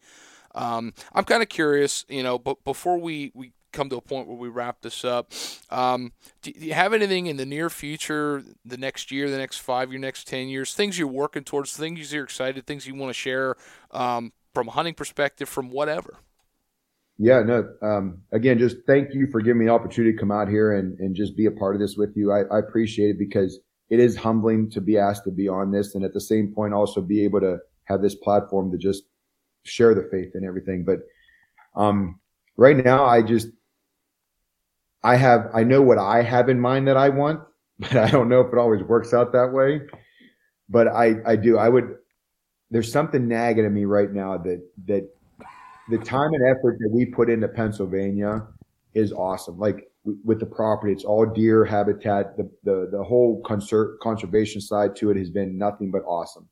[0.55, 4.27] Um, I'm kind of curious, you know, but before we, we come to a point
[4.27, 5.33] where we wrap this up,
[5.69, 9.57] um, do, do, you have anything in the near future, the next year, the next
[9.57, 13.09] five year, next 10 years, things you're working towards, things you're excited, things you want
[13.09, 13.57] to share
[13.91, 16.19] um, from a hunting perspective, from whatever?
[17.23, 17.69] Yeah, no.
[17.83, 20.99] Um, again, just thank you for giving me the opportunity to come out here and,
[20.99, 22.31] and just be a part of this with you.
[22.31, 23.59] I, I appreciate it because
[23.91, 26.73] it is humbling to be asked to be on this and at the same point
[26.73, 29.03] also be able to have this platform to just
[29.61, 30.83] share the faith and everything.
[30.83, 31.01] But
[31.79, 32.19] um,
[32.57, 33.49] right now, I just
[35.03, 37.41] I have I know what I have in mind that I want,
[37.79, 39.81] but I don't know if it always works out that way.
[40.69, 41.97] But I I do I would.
[42.71, 45.07] There's something nagging at me right now that that
[45.89, 48.47] the time and effort that we put into Pennsylvania
[48.93, 49.57] is awesome.
[49.57, 49.89] Like
[50.23, 52.37] with the property, it's all deer habitat.
[52.37, 56.47] The the the whole conser- conservation side to it has been nothing but awesome.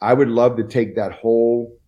[0.00, 1.78] I would love to take that whole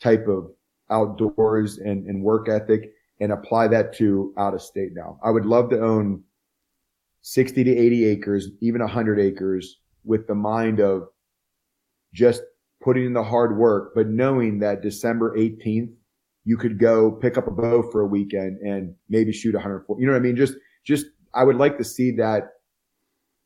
[0.00, 0.50] type of
[0.90, 5.18] outdoors and, and work ethic and apply that to out of state now.
[5.22, 6.22] I would love to own
[7.22, 11.08] 60 to 80 acres, even 100 acres with the mind of
[12.12, 12.42] just
[12.82, 15.92] putting in the hard work, but knowing that December 18th,
[16.44, 20.00] you could go pick up a bow for a weekend and maybe shoot 140.
[20.00, 20.36] You know what I mean?
[20.36, 20.54] Just,
[20.84, 22.48] just, I would like to see that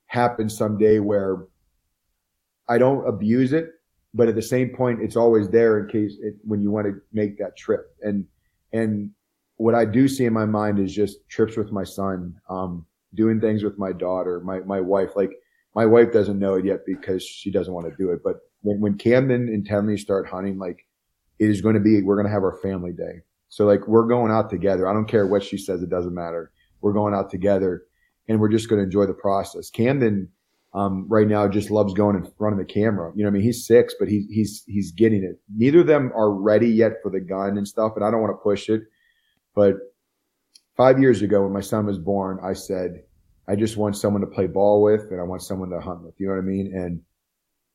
[0.07, 1.45] happen someday where
[2.69, 3.71] I don't abuse it,
[4.15, 6.95] but at the same point, it's always there in case it, when you want to
[7.13, 7.95] make that trip.
[8.01, 8.25] And,
[8.73, 9.11] and
[9.57, 12.35] what I do see in my mind is just trips with my son.
[12.49, 15.17] Um, doing things with my daughter, my my wife.
[15.17, 15.33] Like
[15.75, 18.21] my wife doesn't know it yet because she doesn't want to do it.
[18.23, 20.87] But when when Camden and Tenley start hunting, like
[21.39, 23.23] it is going to be, we're going to have our family day.
[23.49, 24.89] So like we're going out together.
[24.89, 26.51] I don't care what she says; it doesn't matter.
[26.81, 27.85] We're going out together,
[28.29, 29.71] and we're just going to enjoy the process.
[29.71, 30.29] Camden
[30.75, 33.13] um, right now just loves going in front of the camera.
[33.15, 35.41] You know, I mean, he's six, but he's, he's he's getting it.
[35.55, 38.33] Neither of them are ready yet for the gun and stuff, and I don't want
[38.33, 38.83] to push it.
[39.55, 39.77] But
[40.77, 43.03] five years ago, when my son was born, I said,
[43.49, 46.15] I just want someone to play ball with, and I want someone to hunt with.
[46.19, 46.75] You know what I mean?
[46.75, 47.01] And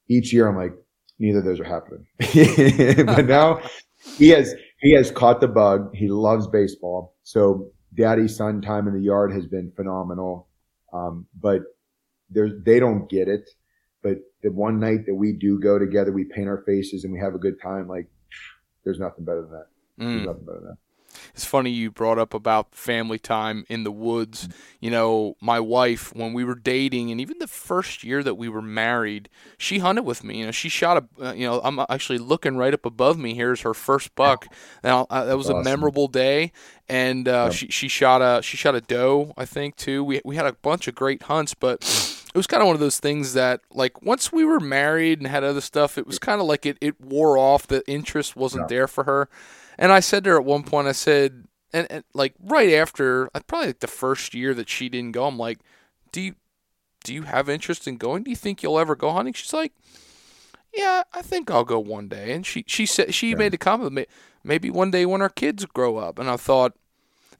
[0.10, 0.74] each year, I'm like,
[1.20, 2.06] neither of those are happening.
[3.06, 3.62] but now
[4.18, 5.96] he has he has caught the bug.
[5.96, 10.48] He loves baseball, so daddy son time in the yard has been phenomenal.
[10.94, 11.62] Um, but
[12.30, 13.50] there's they don't get it.
[14.04, 17.20] But the one night that we do go together, we paint our faces and we
[17.20, 17.88] have a good time.
[17.88, 18.08] Like
[18.84, 19.68] there's nothing better than that.
[19.98, 20.26] There's mm.
[20.26, 20.78] nothing better than that.
[21.34, 24.50] It's funny you brought up about family time in the woods.
[24.80, 28.50] You know, my wife, when we were dating, and even the first year that we
[28.50, 30.40] were married, she hunted with me.
[30.40, 31.28] You know, she shot a.
[31.28, 33.34] Uh, you know, I'm actually looking right up above me.
[33.34, 34.48] Here's her first buck.
[34.84, 35.62] Now uh, that was awesome.
[35.62, 36.52] a memorable day,
[36.90, 37.54] and uh, yep.
[37.54, 40.04] she she shot a she shot a doe, I think too.
[40.04, 41.84] We we had a bunch of great hunts, but
[42.34, 45.28] it was kind of one of those things that like once we were married and
[45.28, 48.64] had other stuff it was kind of like it, it wore off the interest wasn't
[48.64, 48.68] yeah.
[48.68, 49.30] there for her
[49.78, 53.30] and i said to her at one point i said and, and like right after
[53.34, 55.60] uh, probably like the first year that she didn't go i'm like
[56.12, 56.36] do you
[57.04, 59.74] do you have interest in going do you think you'll ever go hunting she's like
[60.76, 64.08] yeah i think i'll go one day and she she said she made a comment
[64.44, 66.74] maybe one day when our kids grow up and i thought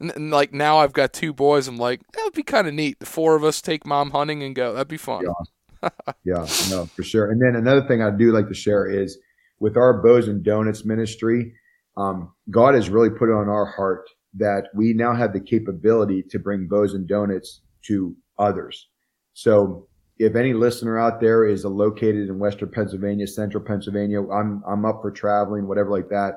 [0.02, 1.68] and, and, like now I've got two boys.
[1.68, 2.98] I'm like, that would be kind of neat.
[2.98, 4.72] The four of us take mom hunting and go.
[4.72, 5.24] That'd be fun.
[5.24, 5.88] Yeah.
[6.24, 7.30] yeah, no, for sure.
[7.30, 9.18] And then another thing I do like to share is
[9.60, 11.54] with our bows and donuts ministry,
[11.96, 16.22] um, God has really put it on our heart that we now have the capability
[16.30, 18.88] to bring bows and donuts to others.
[19.34, 19.88] So
[20.18, 25.00] if any listener out there is located in Western Pennsylvania, Central Pennsylvania, I'm I'm up
[25.02, 26.34] for traveling, whatever like that.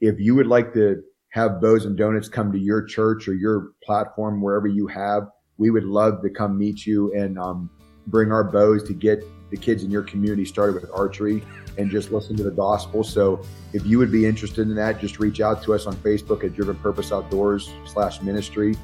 [0.00, 3.72] If you would like to have bows and donuts come to your church or your
[3.82, 5.28] platform wherever you have.
[5.58, 7.70] We would love to come meet you and um,
[8.06, 11.42] bring our bows to get the kids in your community started with archery
[11.78, 13.02] and just listen to the gospel.
[13.02, 16.44] So if you would be interested in that, just reach out to us on Facebook
[16.44, 18.76] at Driven Purpose Outdoors slash ministry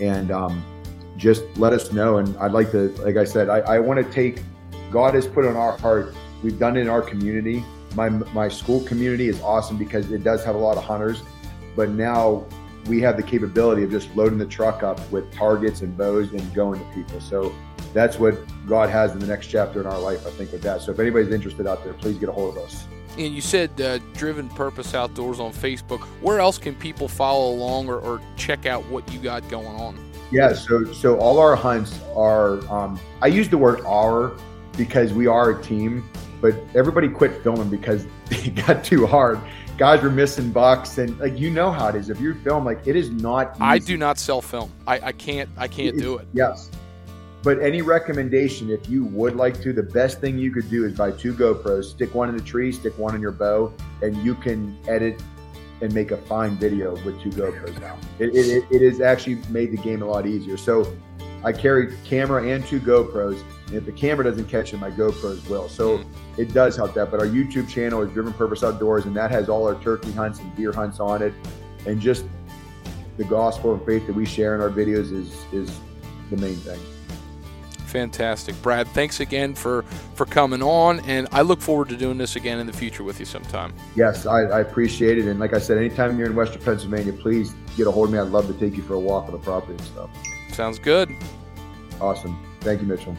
[0.00, 0.62] and um,
[1.16, 2.18] just let us know.
[2.18, 4.42] And I'd like to, like I said, I, I want to take,
[4.90, 7.64] God has put on our heart, we've done it in our community.
[7.94, 11.22] My, my school community is awesome because it does have a lot of hunters
[11.76, 12.44] but now
[12.86, 16.54] we have the capability of just loading the truck up with targets and bows and
[16.54, 17.20] going to people.
[17.20, 17.54] So
[17.92, 20.82] that's what God has in the next chapter in our life, I think, with that.
[20.82, 22.86] So if anybody's interested out there, please get a hold of us.
[23.18, 26.00] And you said uh, Driven Purpose Outdoors on Facebook.
[26.22, 29.98] Where else can people follow along or, or, check out what you got going on?
[30.30, 32.64] Yeah, so so all our hunts are.
[32.72, 34.36] Um, I use the word "our"
[34.76, 36.08] because we are a team,
[36.40, 39.40] but everybody quit filming because it got too hard
[39.80, 42.10] guys were missing bucks, and like you know how it is.
[42.10, 43.54] If you film, like it is not.
[43.54, 43.62] Easy.
[43.62, 44.70] I do not sell film.
[44.86, 45.48] I, I can't.
[45.56, 46.28] I can't it, do it.
[46.34, 46.70] Yes,
[47.42, 50.94] but any recommendation, if you would like to, the best thing you could do is
[50.94, 53.72] buy two GoPros, stick one in the tree, stick one in your bow,
[54.02, 55.20] and you can edit
[55.80, 57.96] and make a fine video with two GoPros now.
[58.18, 60.58] It, it, it has actually made the game a lot easier.
[60.58, 60.94] So
[61.42, 63.42] I carry camera and two GoPros.
[63.68, 65.70] And if the camera doesn't catch it, my GoPros will.
[65.70, 66.06] So mm.
[66.36, 67.10] It does help that.
[67.10, 70.38] But our YouTube channel is Driven Purpose Outdoors, and that has all our turkey hunts
[70.40, 71.34] and deer hunts on it.
[71.86, 72.24] And just
[73.16, 75.78] the gospel and faith that we share in our videos is is
[76.30, 76.80] the main thing.
[77.86, 78.86] Fantastic, Brad.
[78.88, 79.82] Thanks again for
[80.14, 83.18] for coming on, and I look forward to doing this again in the future with
[83.18, 83.74] you sometime.
[83.96, 87.52] Yes, I, I appreciate it, and like I said, anytime you're in Western Pennsylvania, please
[87.76, 88.20] get a hold of me.
[88.20, 90.10] I'd love to take you for a walk on the property and stuff.
[90.52, 91.10] Sounds good.
[92.00, 92.38] Awesome.
[92.60, 93.16] Thank you, Mitchell.